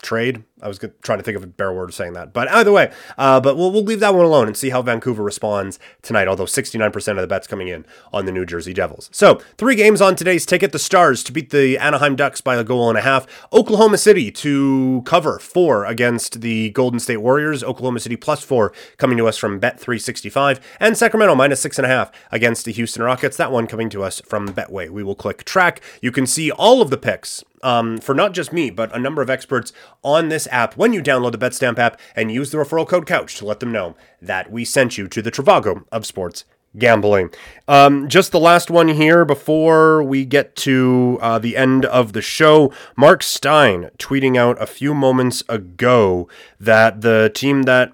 trade 0.00 0.44
I 0.62 0.68
was 0.68 0.78
trying 1.02 1.18
to 1.18 1.22
think 1.22 1.36
of 1.36 1.44
a 1.44 1.46
better 1.46 1.72
word 1.72 1.90
of 1.90 1.94
saying 1.94 2.14
that. 2.14 2.32
But 2.32 2.48
either 2.50 2.72
way, 2.72 2.92
uh, 3.16 3.40
but 3.40 3.56
we'll, 3.56 3.70
we'll 3.70 3.84
leave 3.84 4.00
that 4.00 4.14
one 4.14 4.24
alone 4.24 4.46
and 4.46 4.56
see 4.56 4.70
how 4.70 4.82
Vancouver 4.82 5.22
responds 5.22 5.78
tonight, 6.02 6.28
although 6.28 6.44
69% 6.44 7.08
of 7.08 7.16
the 7.16 7.26
bets 7.26 7.46
coming 7.46 7.68
in 7.68 7.86
on 8.12 8.24
the 8.24 8.32
New 8.32 8.44
Jersey 8.44 8.72
Devils. 8.72 9.08
So, 9.12 9.40
three 9.56 9.74
games 9.74 10.00
on 10.00 10.16
today's 10.16 10.46
ticket 10.46 10.72
the 10.72 10.78
Stars 10.78 11.22
to 11.24 11.32
beat 11.32 11.50
the 11.50 11.78
Anaheim 11.78 12.16
Ducks 12.16 12.40
by 12.40 12.56
a 12.56 12.64
goal 12.64 12.88
and 12.88 12.98
a 12.98 13.02
half, 13.02 13.26
Oklahoma 13.52 13.98
City 13.98 14.30
to 14.32 15.02
cover 15.04 15.38
four 15.38 15.84
against 15.84 16.40
the 16.40 16.70
Golden 16.70 17.00
State 17.00 17.18
Warriors, 17.18 17.62
Oklahoma 17.62 18.00
City 18.00 18.16
plus 18.16 18.42
four 18.42 18.72
coming 18.96 19.16
to 19.18 19.26
us 19.26 19.36
from 19.36 19.60
Bet365, 19.60 20.60
and 20.80 20.96
Sacramento 20.96 21.34
minus 21.34 21.60
six 21.60 21.78
and 21.78 21.86
a 21.86 21.88
half 21.88 22.10
against 22.32 22.64
the 22.64 22.72
Houston 22.72 23.02
Rockets. 23.02 23.36
That 23.36 23.52
one 23.52 23.66
coming 23.66 23.90
to 23.90 24.02
us 24.02 24.20
from 24.22 24.48
Betway. 24.48 24.90
We 24.90 25.02
will 25.02 25.14
click 25.14 25.44
track. 25.44 25.80
You 26.02 26.10
can 26.10 26.26
see 26.26 26.50
all 26.50 26.82
of 26.82 26.90
the 26.90 26.98
picks 26.98 27.44
um, 27.62 27.98
for 27.98 28.14
not 28.14 28.32
just 28.32 28.52
me, 28.52 28.70
but 28.70 28.94
a 28.94 28.98
number 28.98 29.22
of 29.22 29.30
experts 29.30 29.72
on 30.02 30.28
this 30.28 30.48
app 30.50 30.76
when 30.76 30.92
you 30.92 31.02
download 31.02 31.32
the 31.32 31.38
BetStamp 31.38 31.78
app 31.78 32.00
and 32.14 32.32
use 32.32 32.50
the 32.50 32.58
referral 32.58 32.86
code 32.86 33.06
COUCH 33.06 33.36
to 33.38 33.46
let 33.46 33.60
them 33.60 33.72
know 33.72 33.96
that 34.20 34.50
we 34.50 34.64
sent 34.64 34.98
you 34.98 35.08
to 35.08 35.22
the 35.22 35.30
Trivago 35.30 35.84
of 35.90 36.06
sports 36.06 36.44
gambling. 36.76 37.30
Um, 37.66 38.08
just 38.08 38.32
the 38.32 38.40
last 38.40 38.70
one 38.70 38.88
here 38.88 39.24
before 39.24 40.02
we 40.02 40.24
get 40.24 40.54
to 40.56 41.18
uh, 41.20 41.38
the 41.38 41.56
end 41.56 41.84
of 41.84 42.12
the 42.12 42.22
show. 42.22 42.72
Marc 42.96 43.22
Stein 43.22 43.90
tweeting 43.98 44.36
out 44.36 44.60
a 44.60 44.66
few 44.66 44.94
moments 44.94 45.42
ago 45.48 46.28
that 46.60 47.00
the 47.00 47.30
team 47.34 47.62
that 47.62 47.92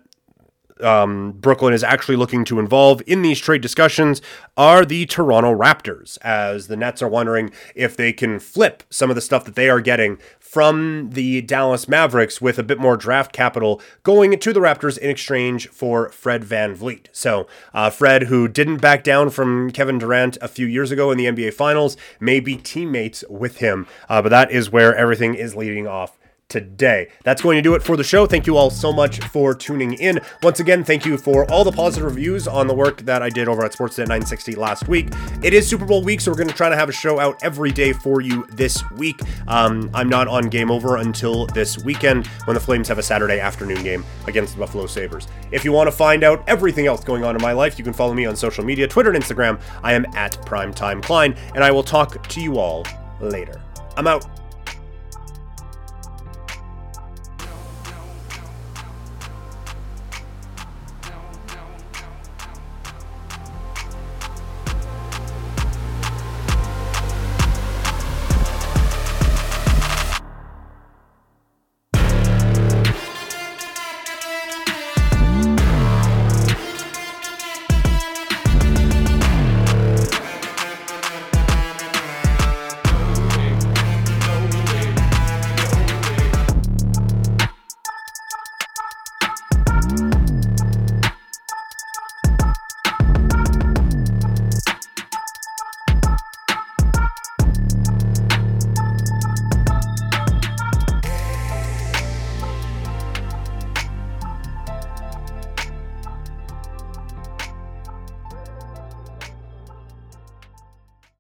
um, 0.85 1.33
Brooklyn 1.33 1.75
is 1.75 1.83
actually 1.83 2.17
looking 2.17 2.45
to 2.45 2.59
involve 2.59 3.03
in 3.07 3.23
these 3.23 3.41
trade 3.41 3.63
discussions 3.63 4.21
are 4.57 4.85
the 4.85 5.07
Toronto 5.07 5.55
Raptors, 5.55 6.19
as 6.23 6.69
the 6.69 6.77
Nets 6.77 7.03
are 7.03 7.09
wondering 7.09 7.51
if 7.75 7.97
they 7.97 8.13
can 8.13 8.39
flip 8.39 8.83
some 8.91 9.11
of 9.11 9.17
the 9.17 9.23
stuff 9.23 9.45
that 9.45 9.55
they 9.55 9.69
are 9.69 9.81
getting 9.81 10.19
from 10.39 11.11
the 11.11 11.43
Dallas 11.43 11.89
Mavericks 11.89 12.41
with 12.41 12.61
a 12.61 12.63
bit 12.63 12.79
more 12.79 12.97
draft 12.97 13.33
capital 13.33 13.81
going 14.05 14.39
to 14.39 14.53
the 14.53 14.61
Raptors 14.61 14.97
in 14.99 15.11
exchange 15.11 15.67
for 15.69 16.11
Fred 16.11 16.45
VanVleet. 16.45 17.07
So, 17.11 17.49
uh, 17.73 17.91
Fred, 17.91 18.25
who 18.25 18.47
didn't 18.47 18.77
back 18.77 19.03
down 19.03 19.31
from 19.31 19.73
Kevin 19.73 19.99
Durant 19.99 20.39
a 20.41 20.47
few 20.47 20.67
years 20.67 20.93
ago 20.93 21.11
in 21.11 21.19
the 21.19 21.25
NBA 21.27 21.55
Finals, 21.55 21.97
may 22.21 22.39
be 22.39 22.57
teammates 22.57 23.25
with 23.29 23.57
him, 23.57 23.89
uh, 24.09 24.23
but 24.23 24.29
that 24.29 24.53
is 24.53 24.71
where 24.71 24.95
everything 24.95 25.35
is 25.35 25.57
leading 25.57 25.89
off 25.89 26.17
today. 26.55 27.09
That's 27.25 27.43
going 27.43 27.57
to 27.57 27.63
do 27.63 27.75
it 27.75 27.83
for 27.83 27.97
the 27.97 28.05
show. 28.05 28.27
Thank 28.27 28.47
you 28.47 28.57
all 28.57 28.71
so 28.71 28.93
much 28.93 29.19
for 29.25 29.57
tuning 29.57 29.95
in. 29.95 30.21
Once 30.41 30.61
again, 30.61 30.85
thank 30.85 31.05
you 31.05 31.19
for 31.19 31.51
all 31.51 31.65
the 31.65 31.73
positive 31.73 32.09
reviews 32.09 32.47
on 32.47 32.69
the 32.69 32.75
work 32.75 33.01
that 33.03 33.23
I 33.23 33.29
did 33.29 33.49
over 33.49 33.65
at 33.65 33.73
Sportsnet 33.73 34.07
960 34.07 34.55
last 34.55 34.87
week. 34.87 35.09
It 35.43 35.53
is 35.53 35.67
Super 35.67 35.85
Bowl 35.85 36.05
week, 36.05 36.21
so 36.21 36.31
we're 36.31 36.37
going 36.37 36.49
to 36.49 36.55
try 36.55 36.69
to 36.69 36.77
have 36.77 36.89
a 36.89 36.93
show 36.93 37.19
out 37.19 37.43
every 37.43 37.73
day 37.73 37.93
for 37.93 38.21
you 38.21 38.47
this 38.53 38.89
week. 38.93 39.19
Um, 39.49 39.91
I'm 39.93 40.09
not 40.09 40.29
on 40.29 40.49
Game 40.49 40.71
Over 40.71 40.99
until 40.99 41.47
this 41.47 41.77
weekend 41.83 42.29
when 42.45 42.55
the 42.55 42.61
Flames 42.61 42.87
have 42.87 42.99
a 42.99 43.03
Saturday 43.03 43.41
afternoon 43.41 43.83
game 43.83 44.05
against 44.29 44.55
the 44.55 44.61
Buffalo 44.61 44.87
Sabres. 44.87 45.27
If 45.51 45.65
you 45.65 45.73
want 45.73 45.89
to 45.89 45.93
find 45.93 46.23
out 46.23 46.45
everything 46.47 46.87
else 46.87 47.03
going 47.03 47.25
on 47.25 47.35
in 47.35 47.43
my 47.43 47.51
life, 47.51 47.81
you 47.81 47.85
can 47.85 47.93
follow 47.93 48.15
me 48.15 48.27
on 48.27 48.37
social 48.37 48.65
media, 48.65 48.87
Twitter 48.87 49.11
and 49.11 49.21
Instagram. 49.21 49.61
I 49.83 49.93
am 49.95 50.07
at 50.15 50.35
Primetime 50.47 51.03
Klein, 51.03 51.35
and 51.57 51.65
I 51.65 51.73
will 51.73 51.83
talk 51.83 52.29
to 52.29 52.41
you 52.41 52.59
all 52.59 52.87
later. 53.21 53.61
I'm 53.97 54.07
out. 54.07 54.44